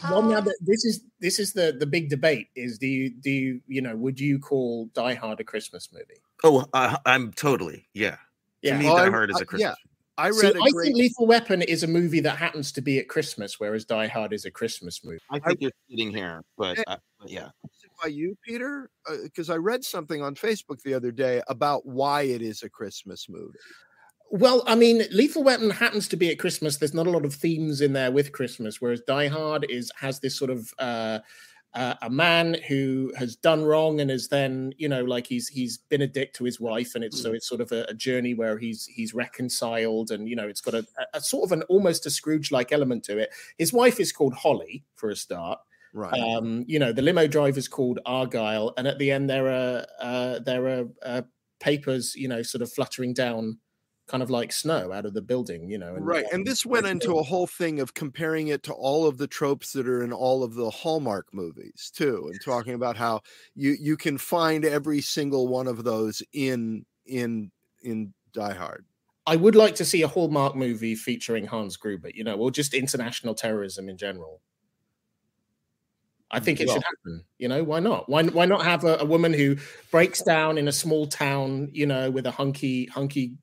Well, 0.09 0.21
now 0.23 0.39
that 0.41 0.57
this 0.61 0.85
is 0.85 1.03
this 1.19 1.39
is 1.39 1.53
the 1.53 1.75
the 1.77 1.85
big 1.87 2.09
debate 2.09 2.47
is 2.55 2.77
do 2.77 2.87
you 2.87 3.09
do 3.09 3.29
you 3.31 3.61
you 3.67 3.81
know 3.81 3.95
would 3.95 4.19
you 4.19 4.39
call 4.39 4.85
Die 4.93 5.13
Hard 5.15 5.39
a 5.39 5.43
Christmas 5.43 5.89
movie? 5.91 6.21
oh 6.43 6.65
uh, 6.73 6.97
i'm 7.05 7.33
totally 7.33 7.87
yeah 7.93 8.17
Yeah. 8.61 8.73
to 8.73 8.79
me 8.83 8.89
Oh, 8.89 8.95
die 8.95 9.07
I- 9.07 9.09
hard 9.09 9.29
is 9.31 9.37
I- 9.37 9.43
a 9.43 9.45
christmas 9.45 9.75
yeah. 9.77 9.91
I 10.17 10.31
See, 10.31 10.47
read 10.47 10.55
a 10.55 10.59
I 10.61 10.69
great. 10.71 10.85
think 10.85 10.97
Lethal 10.97 11.27
Weapon 11.27 11.61
is 11.61 11.83
a 11.83 11.87
movie 11.87 12.21
that 12.21 12.37
happens 12.37 12.71
to 12.73 12.81
be 12.81 12.99
at 12.99 13.09
Christmas, 13.09 13.59
whereas 13.59 13.85
Die 13.85 14.07
Hard 14.07 14.33
is 14.33 14.45
a 14.45 14.51
Christmas 14.51 15.03
movie. 15.03 15.19
I 15.29 15.39
think 15.39 15.61
you're 15.61 15.71
sitting 15.89 16.11
here, 16.15 16.41
but 16.57 16.77
Yeah. 16.77 16.83
uh, 16.87 16.97
but 17.19 17.29
yeah, 17.29 17.49
by 18.01 18.07
you, 18.09 18.37
Peter, 18.45 18.89
because 19.23 19.49
I 19.49 19.55
read 19.57 19.83
something 19.83 20.21
on 20.21 20.35
Facebook 20.35 20.81
the 20.83 20.93
other 20.93 21.11
day 21.11 21.41
about 21.47 21.85
why 21.85 22.23
it 22.23 22.41
is 22.41 22.63
a 22.63 22.69
Christmas 22.69 23.27
movie. 23.29 23.57
Well, 24.31 24.63
I 24.65 24.75
mean, 24.75 25.03
Lethal 25.11 25.43
Weapon 25.43 25.69
happens 25.69 26.07
to 26.09 26.17
be 26.17 26.29
at 26.31 26.39
Christmas. 26.39 26.77
There's 26.77 26.93
not 26.93 27.07
a 27.07 27.11
lot 27.11 27.25
of 27.25 27.33
themes 27.33 27.81
in 27.81 27.93
there 27.93 28.11
with 28.11 28.31
Christmas, 28.31 28.81
whereas 28.81 29.01
Die 29.01 29.27
Hard 29.27 29.65
is 29.69 29.91
has 29.97 30.19
this 30.19 30.37
sort 30.37 30.49
of 30.49 30.73
uh, 30.79 31.19
uh, 31.75 31.95
a 32.01 32.09
man 32.09 32.55
who 32.69 33.11
has 33.17 33.35
done 33.35 33.65
wrong 33.65 33.99
and 33.99 34.09
is 34.09 34.29
then, 34.29 34.73
you 34.77 34.87
know, 34.87 35.03
like 35.03 35.27
he's 35.27 35.49
he's 35.49 35.77
been 35.77 36.01
a 36.01 36.07
dick 36.07 36.33
to 36.33 36.45
his 36.45 36.59
wife, 36.59 36.95
and 36.95 37.03
it's 37.03 37.21
so 37.21 37.33
it's 37.33 37.47
sort 37.47 37.59
of 37.59 37.71
a, 37.73 37.83
a 37.89 37.93
journey 37.93 38.33
where 38.33 38.57
he's 38.57 38.85
he's 38.85 39.13
reconciled, 39.13 40.09
and 40.09 40.29
you 40.29 40.35
know, 40.35 40.47
it's 40.47 40.61
got 40.61 40.73
a, 40.73 40.85
a 41.13 41.19
sort 41.19 41.43
of 41.43 41.51
an 41.51 41.63
almost 41.63 42.05
a 42.05 42.09
Scrooge 42.09 42.49
like 42.49 42.71
element 42.71 43.03
to 43.03 43.17
it. 43.17 43.29
His 43.57 43.73
wife 43.73 43.99
is 43.99 44.13
called 44.13 44.33
Holly 44.33 44.85
for 44.95 45.09
a 45.09 45.15
start. 45.15 45.59
Right. 45.93 46.13
Um, 46.13 46.65
you 46.67 46.79
know, 46.79 46.91
the 46.91 47.01
limo 47.01 47.27
driver's 47.27 47.67
called 47.67 47.99
Argyle, 48.05 48.73
and 48.77 48.87
at 48.87 48.97
the 48.97 49.11
end 49.11 49.29
there 49.29 49.47
are 49.47 49.85
uh, 49.99 50.39
there 50.39 50.67
are 50.67 50.85
uh, 51.03 51.21
papers, 51.59 52.15
you 52.15 52.29
know, 52.29 52.41
sort 52.41 52.61
of 52.61 52.71
fluttering 52.71 53.13
down, 53.13 53.59
kind 54.07 54.21
of 54.21 54.29
like 54.29 54.51
snow 54.51 54.91
out 54.91 55.05
of 55.05 55.13
the 55.13 55.21
building, 55.21 55.69
you 55.69 55.77
know. 55.77 55.93
right. 55.93 56.25
And 56.31 56.45
this 56.45 56.65
went 56.65 56.85
into 56.85 57.17
a 57.17 57.23
whole 57.23 57.47
thing 57.47 57.79
of 57.79 57.93
comparing 57.93 58.47
it 58.49 58.63
to 58.63 58.73
all 58.73 59.07
of 59.07 59.17
the 59.17 59.27
tropes 59.27 59.73
that 59.73 59.87
are 59.87 60.03
in 60.03 60.13
all 60.13 60.43
of 60.43 60.53
the 60.53 60.69
Hallmark 60.69 61.33
movies 61.33 61.91
too, 61.93 62.29
and 62.29 62.39
talking 62.43 62.73
about 62.73 62.97
how 62.97 63.21
you 63.55 63.75
you 63.79 63.97
can 63.97 64.17
find 64.17 64.63
every 64.63 65.01
single 65.01 65.47
one 65.47 65.67
of 65.67 65.83
those 65.83 66.21
in 66.33 66.85
in 67.05 67.51
in 67.81 68.13
Die 68.33 68.53
Hard. 68.53 68.85
I 69.27 69.35
would 69.37 69.55
like 69.55 69.75
to 69.75 69.85
see 69.85 70.03
a 70.03 70.07
Hallmark 70.07 70.55
movie 70.55 70.93
featuring 70.93 71.47
Hans 71.47 71.77
Gruber, 71.77 72.11
you 72.13 72.23
know, 72.23 72.35
or 72.35 72.51
just 72.51 72.75
international 72.75 73.33
terrorism 73.33 73.89
in 73.89 73.97
general. 73.97 74.41
I 76.35 76.39
think 76.39 76.59
it 76.59 76.67
Well- 76.67 76.75
should 76.75 76.83
happen. 76.83 77.25
You 77.37 77.47
know, 77.47 77.63
why 77.63 77.79
not? 77.79 78.09
Why 78.09 78.23
why 78.23 78.45
not 78.45 78.63
have 78.63 78.83
a, 78.83 78.97
a 78.99 79.05
woman 79.05 79.33
who 79.33 79.57
breaks 79.91 80.21
down 80.21 80.57
in 80.57 80.67
a 80.67 80.71
small 80.71 81.07
town, 81.07 81.69
you 81.71 81.85
know, 81.85 82.11
with 82.11 82.25
a 82.25 82.31
hunky 82.31 82.85
hunky 82.87 83.33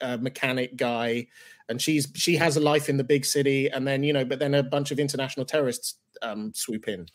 uh, 0.00 0.18
mechanic 0.20 0.76
guy, 0.76 1.26
and 1.68 1.80
she's 1.80 2.08
she 2.14 2.36
has 2.36 2.56
a 2.56 2.60
life 2.60 2.88
in 2.88 2.96
the 2.96 3.04
big 3.04 3.24
city, 3.24 3.68
and 3.68 3.86
then 3.86 4.02
you 4.04 4.12
know, 4.12 4.24
but 4.24 4.38
then 4.38 4.54
a 4.54 4.62
bunch 4.62 4.90
of 4.90 4.98
international 4.98 5.46
terrorists 5.46 5.96
um, 6.22 6.52
swoop 6.54 6.88
in. 6.88 7.06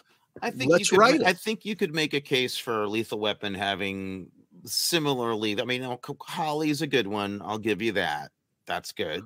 I 0.42 0.52
think 0.52 0.72
Let's 0.72 0.92
you 0.92 0.98
could, 0.98 1.02
write 1.02 1.24
I 1.24 1.34
think 1.34 1.66
you 1.66 1.76
could 1.76 1.94
make 1.94 2.14
a 2.14 2.22
case 2.22 2.58
for 2.58 2.88
Lethal 2.88 3.20
Weapon 3.20 3.54
having 3.54 4.30
similarly. 4.66 5.60
I 5.60 5.66
mean, 5.66 5.82
you 5.82 5.88
know, 5.88 6.00
Holly's 6.22 6.82
a 6.82 6.88
good 6.88 7.08
one. 7.08 7.42
I'll 7.44 7.58
give 7.58 7.82
you 7.82 7.94
that. 7.94 8.32
That's 8.68 8.92
good. 8.92 9.24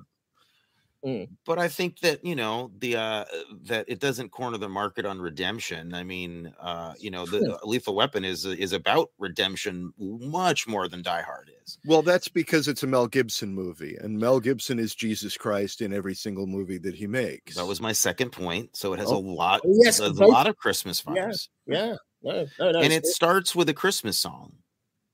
Mm. 1.04 1.28
But 1.44 1.58
I 1.58 1.66
think 1.66 1.98
that 2.00 2.24
you 2.24 2.36
know 2.36 2.70
the 2.78 2.94
uh 2.96 3.24
that 3.64 3.84
it 3.88 3.98
doesn't 3.98 4.28
corner 4.30 4.56
the 4.56 4.68
market 4.68 5.04
on 5.04 5.20
redemption. 5.20 5.94
I 5.94 6.04
mean, 6.04 6.54
uh, 6.60 6.94
you 6.96 7.10
know, 7.10 7.26
the 7.26 7.58
Lethal 7.64 7.96
Weapon 7.96 8.24
is 8.24 8.44
is 8.46 8.72
about 8.72 9.10
redemption 9.18 9.92
much 9.98 10.68
more 10.68 10.86
than 10.86 11.02
Die 11.02 11.22
Hard 11.22 11.50
is. 11.64 11.76
Well, 11.86 12.02
that's 12.02 12.28
because 12.28 12.68
it's 12.68 12.84
a 12.84 12.86
Mel 12.86 13.08
Gibson 13.08 13.52
movie, 13.52 13.96
and 14.00 14.16
Mel 14.16 14.38
Gibson 14.38 14.78
is 14.78 14.94
Jesus 14.94 15.36
Christ 15.36 15.80
in 15.80 15.92
every 15.92 16.14
single 16.14 16.46
movie 16.46 16.78
that 16.78 16.94
he 16.94 17.08
makes. 17.08 17.56
That 17.56 17.66
was 17.66 17.80
my 17.80 17.92
second 17.92 18.30
point. 18.30 18.76
So 18.76 18.92
it 18.92 19.00
has 19.00 19.10
Oh. 19.10 19.16
a 19.16 19.18
lot. 19.18 19.60
Oh, 19.64 19.74
yes, 19.82 19.98
a 19.98 20.10
both- 20.10 20.30
lot 20.30 20.46
of 20.46 20.56
Christmas 20.56 21.02
Yeah. 21.04 21.26
vibes, 21.26 21.48
Yeah, 21.66 21.96
no, 22.22 22.46
no, 22.60 22.70
no. 22.70 22.80
and 22.80 22.92
it 22.92 23.06
starts 23.06 23.56
with 23.56 23.68
a 23.68 23.74
Christmas 23.74 24.16
song. 24.20 24.52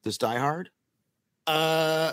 Does 0.05 0.19
Die 0.19 0.37
Hard? 0.39 0.69
Uh, 1.47 2.13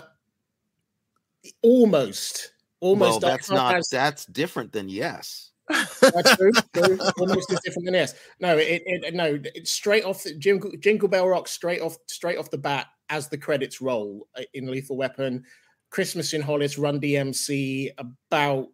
almost, 1.62 2.52
almost. 2.80 3.22
well, 3.22 3.30
that's 3.30 3.50
not. 3.50 3.74
has- 3.74 3.88
That's 3.88 4.26
different 4.26 4.72
than 4.72 4.88
yes. 4.88 5.50
that's 5.68 6.36
true. 6.36 6.52
true. 6.74 6.98
Almost 7.18 7.52
is 7.52 7.60
different 7.64 7.86
than 7.86 7.94
yes. 7.94 8.14
No, 8.40 8.56
it, 8.56 8.82
it 8.86 9.14
no. 9.14 9.38
It's 9.54 9.72
straight 9.72 10.04
off. 10.04 10.22
the- 10.22 10.34
Jingle, 10.38 10.70
Jingle 10.78 11.08
Bell 11.08 11.26
Rock 11.28 11.48
straight 11.48 11.80
off, 11.80 11.96
straight 12.06 12.38
off 12.38 12.50
the 12.50 12.58
bat 12.58 12.86
as 13.08 13.28
the 13.28 13.38
credits 13.38 13.80
roll 13.80 14.28
uh, 14.38 14.42
in 14.54 14.66
Lethal 14.70 14.96
Weapon. 14.96 15.44
Christmas 15.90 16.34
in 16.34 16.42
Hollis, 16.42 16.78
Run 16.78 17.00
DMC. 17.00 17.90
About 17.98 18.68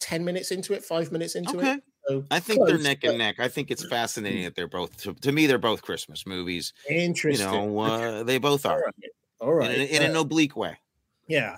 ten 0.00 0.24
minutes 0.24 0.50
into 0.52 0.72
it, 0.74 0.84
five 0.84 1.10
minutes 1.10 1.34
into 1.34 1.56
Okay. 1.58 1.72
it. 1.72 1.84
So 2.06 2.22
I 2.30 2.38
think 2.38 2.66
they're 2.66 2.76
neck 2.78 3.02
and 3.04 3.16
neck. 3.18 3.36
I 3.40 3.48
think 3.48 3.70
it's 3.70 3.84
fascinating 3.88 4.44
that 4.44 4.54
they're 4.54 4.68
both. 4.68 4.96
To, 5.02 5.14
to 5.14 5.32
me, 5.32 5.46
they're 5.46 5.58
both 5.58 5.82
Christmas 5.82 6.26
movies. 6.26 6.72
You 6.88 6.96
Interesting. 6.98 7.46
know, 7.50 7.78
uh, 7.80 8.22
they 8.22 8.38
both 8.38 8.66
are 8.66 8.82
right. 8.84 8.94
All 9.40 9.54
right. 9.54 9.70
in, 9.74 9.88
in 9.88 10.02
Uh, 10.02 10.10
an 10.10 10.16
oblique 10.16 10.54
way. 10.54 10.76
Yeah. 11.26 11.56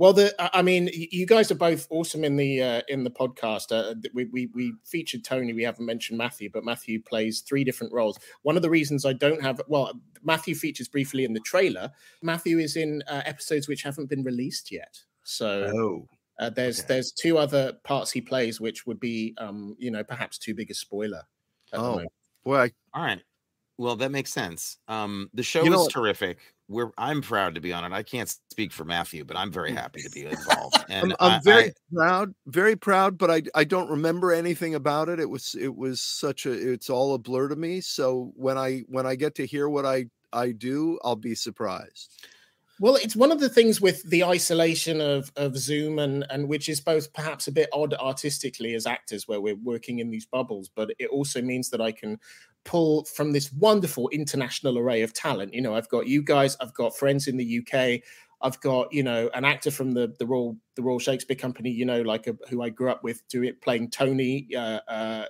Well, 0.00 0.14
the 0.14 0.34
I 0.42 0.60
I 0.60 0.62
mean, 0.62 0.88
you 0.94 1.26
guys 1.26 1.50
are 1.50 1.54
both 1.56 1.86
awesome 1.90 2.24
in 2.24 2.36
the 2.36 2.62
uh, 2.62 2.80
in 2.88 3.04
the 3.04 3.10
podcast. 3.10 3.70
Uh, 3.70 3.94
we, 4.14 4.24
we 4.32 4.46
we 4.54 4.72
featured 4.82 5.24
Tony. 5.24 5.52
We 5.52 5.62
haven't 5.62 5.84
mentioned 5.84 6.16
Matthew, 6.16 6.48
but 6.50 6.64
Matthew 6.64 7.02
plays 7.02 7.40
three 7.42 7.64
different 7.64 7.92
roles. 7.92 8.18
One 8.40 8.56
of 8.56 8.62
the 8.62 8.70
reasons 8.70 9.04
I 9.04 9.12
don't 9.12 9.42
have 9.42 9.60
well, 9.68 9.92
Matthew 10.24 10.54
features 10.54 10.88
briefly 10.88 11.24
in 11.26 11.34
the 11.34 11.40
trailer. 11.40 11.90
Matthew 12.22 12.58
is 12.58 12.76
in 12.76 13.02
uh, 13.08 13.20
episodes 13.26 13.68
which 13.68 13.82
haven't 13.82 14.08
been 14.08 14.22
released 14.22 14.72
yet. 14.72 14.98
So 15.22 15.70
Oh, 15.74 16.08
uh, 16.42 16.48
there's 16.48 16.78
okay. 16.80 16.94
there's 16.94 17.12
two 17.12 17.36
other 17.36 17.74
parts 17.84 18.10
he 18.10 18.22
plays, 18.22 18.58
which 18.58 18.86
would 18.86 19.00
be 19.00 19.34
um 19.36 19.76
you 19.78 19.90
know 19.90 20.02
perhaps 20.02 20.38
too 20.38 20.54
big 20.54 20.70
a 20.70 20.74
spoiler. 20.74 21.24
at 21.74 21.78
Oh. 21.78 21.90
moment. 21.90 22.12
Boy, 22.42 22.56
I, 22.56 22.72
all 22.94 23.04
right. 23.04 23.20
Well, 23.76 23.96
that 23.96 24.10
makes 24.10 24.32
sense. 24.32 24.78
Um, 24.88 25.28
the 25.34 25.42
show 25.42 25.62
You 25.62 25.68
know 25.68 25.76
is 25.80 25.82
what- 25.82 25.92
terrific. 25.92 26.38
We're 26.70 26.92
I'm 26.96 27.20
proud 27.20 27.56
to 27.56 27.60
be 27.60 27.72
on 27.72 27.84
it. 27.84 27.92
I 27.92 28.04
can't 28.04 28.28
speak 28.52 28.72
for 28.72 28.84
Matthew, 28.84 29.24
but 29.24 29.36
I'm 29.36 29.50
very 29.50 29.72
mm. 29.72 29.76
happy 29.76 30.02
to 30.02 30.10
be 30.10 30.24
involved. 30.26 30.76
And 30.88 31.12
I'm, 31.14 31.16
I'm 31.18 31.32
I- 31.32 31.40
very 31.42 31.64
I- 31.64 31.72
proud, 31.92 32.34
very 32.46 32.76
proud, 32.76 33.18
but 33.18 33.30
I 33.30 33.42
I 33.54 33.64
don't 33.64 33.90
remember 33.90 34.32
anything 34.32 34.76
about 34.76 35.08
it. 35.08 35.18
It 35.18 35.28
was 35.28 35.56
it 35.58 35.74
was 35.74 36.00
such 36.00 36.46
a 36.46 36.52
it's 36.52 36.88
all 36.88 37.14
a 37.14 37.18
blur 37.18 37.48
to 37.48 37.56
me. 37.56 37.80
So 37.80 38.32
when 38.36 38.56
I 38.56 38.84
when 38.86 39.04
I 39.04 39.16
get 39.16 39.34
to 39.36 39.46
hear 39.46 39.68
what 39.68 39.84
I 39.84 40.06
I 40.32 40.52
do, 40.52 40.98
I'll 41.02 41.16
be 41.16 41.34
surprised. 41.34 42.24
Well, 42.80 42.96
it's 42.96 43.14
one 43.14 43.30
of 43.30 43.40
the 43.40 43.50
things 43.50 43.78
with 43.78 44.02
the 44.08 44.24
isolation 44.24 45.02
of 45.02 45.30
of 45.36 45.58
Zoom 45.58 45.98
and 45.98 46.24
and 46.30 46.48
which 46.48 46.66
is 46.66 46.80
both 46.80 47.12
perhaps 47.12 47.46
a 47.46 47.52
bit 47.52 47.68
odd 47.74 47.92
artistically 47.92 48.74
as 48.74 48.86
actors 48.86 49.28
where 49.28 49.38
we're 49.38 49.54
working 49.62 49.98
in 49.98 50.08
these 50.08 50.24
bubbles, 50.24 50.70
but 50.74 50.90
it 50.98 51.10
also 51.10 51.42
means 51.42 51.68
that 51.70 51.82
I 51.82 51.92
can 51.92 52.18
pull 52.64 53.04
from 53.04 53.32
this 53.32 53.52
wonderful 53.52 54.08
international 54.08 54.78
array 54.78 55.02
of 55.02 55.12
talent. 55.12 55.52
You 55.52 55.60
know, 55.60 55.74
I've 55.74 55.90
got 55.90 56.06
you 56.06 56.22
guys, 56.22 56.56
I've 56.58 56.72
got 56.72 56.96
friends 56.96 57.28
in 57.28 57.36
the 57.36 57.60
UK, 57.60 58.00
I've 58.40 58.58
got 58.62 58.90
you 58.90 59.02
know 59.02 59.28
an 59.34 59.44
actor 59.44 59.70
from 59.70 59.92
the 59.92 60.14
the 60.18 60.26
Royal 60.26 60.56
the 60.76 60.82
Royal 60.82 60.98
Shakespeare 60.98 61.36
Company, 61.36 61.70
you 61.70 61.84
know, 61.84 62.00
like 62.00 62.26
a, 62.28 62.36
who 62.48 62.62
I 62.62 62.70
grew 62.70 62.90
up 62.90 63.04
with, 63.04 63.28
doing 63.28 63.52
playing 63.60 63.90
Tony. 63.90 64.48
Uh, 64.56 64.80
uh, 64.88 65.24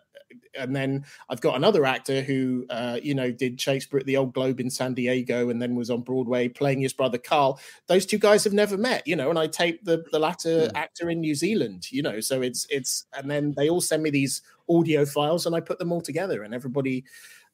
and 0.59 0.75
then 0.75 1.05
I've 1.29 1.41
got 1.41 1.57
another 1.57 1.85
actor 1.85 2.23
who, 2.23 2.67
uh, 2.71 2.99
you 3.03 3.15
know, 3.15 3.31
did 3.31 3.61
Shakespeare 3.61 4.01
at 4.01 4.07
the 4.07 4.17
Old 4.17 4.33
Globe 4.33 4.61
in 4.61 4.71
San 4.71 4.95
Diego, 4.95 5.49
and 5.49 5.61
then 5.61 5.75
was 5.75 5.91
on 5.91 6.03
Broadway 6.03 6.49
playing 6.49 6.81
his 6.81 6.93
brother 6.93 7.19
Carl. 7.19 7.61
Those 7.87 8.07
two 8.07 8.19
guys 8.19 8.45
have 8.45 8.53
never 8.53 8.77
met, 8.77 9.07
you 9.07 9.17
know, 9.17 9.31
and 9.31 9.39
I 9.39 9.47
taped 9.47 9.85
the 9.85 10.05
the 10.13 10.19
latter 10.19 10.69
mm. 10.69 10.71
actor 10.75 11.11
in 11.11 11.21
New 11.21 11.35
Zealand, 11.35 11.91
you 11.91 12.03
know. 12.03 12.21
So 12.21 12.43
it's 12.43 12.67
it's, 12.71 13.07
and 13.17 13.31
then 13.31 13.55
they 13.57 13.69
all 13.69 13.81
send 13.81 14.03
me 14.03 14.11
these 14.11 14.43
audio 14.69 15.05
files, 15.05 15.47
and 15.47 15.55
I 15.55 15.61
put 15.61 15.79
them 15.79 15.93
all 15.93 16.01
together, 16.01 16.43
and 16.43 16.55
everybody 16.55 17.05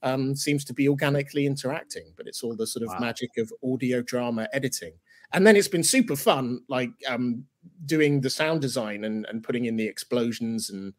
um, 0.02 0.34
seems 0.34 0.64
to 0.66 0.74
be 0.74 0.88
organically 0.88 1.46
interacting. 1.46 2.12
But 2.16 2.26
it's 2.26 2.42
all 2.42 2.56
the 2.56 2.66
sort 2.66 2.82
of 2.82 2.90
wow. 2.90 3.00
magic 3.00 3.30
of 3.38 3.52
audio 3.62 4.02
drama 4.02 4.48
editing 4.52 4.92
and 5.32 5.46
then 5.46 5.56
it's 5.56 5.68
been 5.68 5.82
super 5.82 6.16
fun 6.16 6.60
like 6.68 6.90
um 7.08 7.44
doing 7.84 8.20
the 8.20 8.30
sound 8.30 8.60
design 8.60 9.04
and 9.04 9.26
and 9.26 9.42
putting 9.42 9.64
in 9.64 9.76
the 9.76 9.86
explosions 9.86 10.70
and 10.70 10.94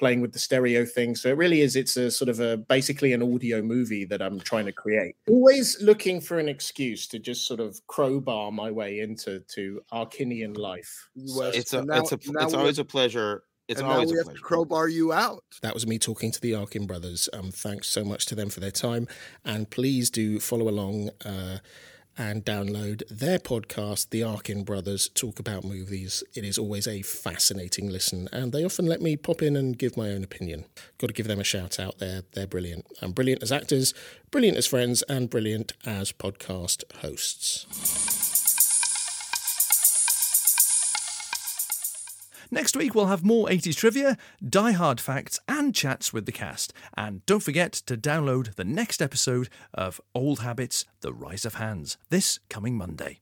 playing 0.00 0.20
with 0.20 0.32
the 0.32 0.38
stereo 0.38 0.84
thing 0.84 1.14
so 1.14 1.28
it 1.28 1.36
really 1.36 1.60
is 1.60 1.76
it's 1.76 1.96
a 1.96 2.10
sort 2.10 2.28
of 2.28 2.40
a 2.40 2.56
basically 2.56 3.12
an 3.12 3.22
audio 3.22 3.62
movie 3.62 4.04
that 4.04 4.20
i'm 4.20 4.40
trying 4.40 4.66
to 4.66 4.72
create 4.72 5.14
always 5.28 5.80
looking 5.80 6.20
for 6.20 6.40
an 6.40 6.48
excuse 6.48 7.06
to 7.06 7.18
just 7.18 7.46
sort 7.46 7.60
of 7.60 7.78
crowbar 7.86 8.50
my 8.50 8.70
way 8.70 9.00
into 9.00 9.40
to 9.40 9.80
arkinian 9.92 10.56
life 10.56 11.08
it's 11.14 11.72
a 11.72 11.84
now, 11.84 11.98
it's 11.98 12.12
a 12.12 12.18
it's 12.40 12.54
always 12.54 12.78
a 12.80 12.84
pleasure 12.84 13.44
it's 13.70 13.80
and 13.80 13.88
always 13.88 14.08
now 14.08 14.14
we 14.14 14.18
have 14.18 14.34
to 14.34 14.40
crowbar 14.40 14.88
you 14.88 15.12
out. 15.12 15.44
That 15.62 15.74
was 15.74 15.86
me 15.86 15.96
talking 15.96 16.32
to 16.32 16.40
the 16.40 16.56
Arkin 16.56 16.88
brothers. 16.88 17.28
Um, 17.32 17.52
thanks 17.52 17.86
so 17.86 18.02
much 18.02 18.26
to 18.26 18.34
them 18.34 18.50
for 18.50 18.58
their 18.58 18.72
time, 18.72 19.06
and 19.44 19.70
please 19.70 20.10
do 20.10 20.40
follow 20.40 20.68
along. 20.68 21.10
Uh, 21.24 21.58
and 22.20 22.44
download 22.44 23.02
their 23.08 23.38
podcast, 23.38 24.10
The 24.10 24.22
Arkin 24.22 24.62
Brothers 24.62 25.08
Talk 25.14 25.38
About 25.38 25.64
Movies. 25.64 26.22
It 26.34 26.44
is 26.44 26.58
always 26.58 26.86
a 26.86 27.00
fascinating 27.00 27.88
listen, 27.88 28.28
and 28.30 28.52
they 28.52 28.62
often 28.62 28.84
let 28.84 29.00
me 29.00 29.16
pop 29.16 29.40
in 29.40 29.56
and 29.56 29.78
give 29.78 29.96
my 29.96 30.10
own 30.10 30.22
opinion. 30.22 30.66
Got 30.98 31.06
to 31.06 31.12
give 31.14 31.28
them 31.28 31.40
a 31.40 31.44
shout 31.44 31.80
out 31.80 31.98
there. 31.98 32.20
They're 32.32 32.46
brilliant. 32.46 32.86
And 33.00 33.14
brilliant 33.14 33.42
as 33.42 33.50
actors, 33.50 33.94
brilliant 34.30 34.58
as 34.58 34.66
friends, 34.66 35.00
and 35.08 35.30
brilliant 35.30 35.72
as 35.86 36.12
podcast 36.12 36.84
hosts. 36.96 38.29
Next 42.52 42.76
week, 42.76 42.94
we'll 42.94 43.06
have 43.06 43.24
more 43.24 43.46
80s 43.46 43.76
trivia, 43.76 44.16
die 44.46 44.72
hard 44.72 45.00
facts, 45.00 45.38
and 45.48 45.72
chats 45.72 46.12
with 46.12 46.26
the 46.26 46.32
cast. 46.32 46.72
And 46.96 47.24
don't 47.24 47.42
forget 47.42 47.72
to 47.72 47.96
download 47.96 48.56
the 48.56 48.64
next 48.64 49.00
episode 49.00 49.48
of 49.72 50.00
Old 50.14 50.40
Habits 50.40 50.84
The 51.00 51.12
Rise 51.12 51.44
of 51.44 51.54
Hans 51.54 51.96
this 52.08 52.40
coming 52.48 52.76
Monday. 52.76 53.20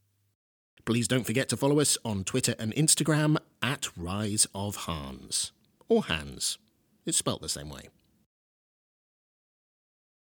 Please 0.87 1.07
don't 1.07 1.25
forget 1.25 1.51
to 1.51 1.57
follow 1.59 1.79
us 1.81 1.99
on 2.07 2.25
Twitter 2.25 2.55
and 2.59 2.75
Instagram 2.75 3.37
at 3.63 3.89
Rise 3.95 4.47
of 4.55 4.77
Hans. 4.77 5.53
Or 5.91 6.05
Hans. 6.05 6.57
It's 7.05 7.19
spelt 7.19 7.43
the 7.43 7.51
same 7.51 7.69
way. 7.69 7.89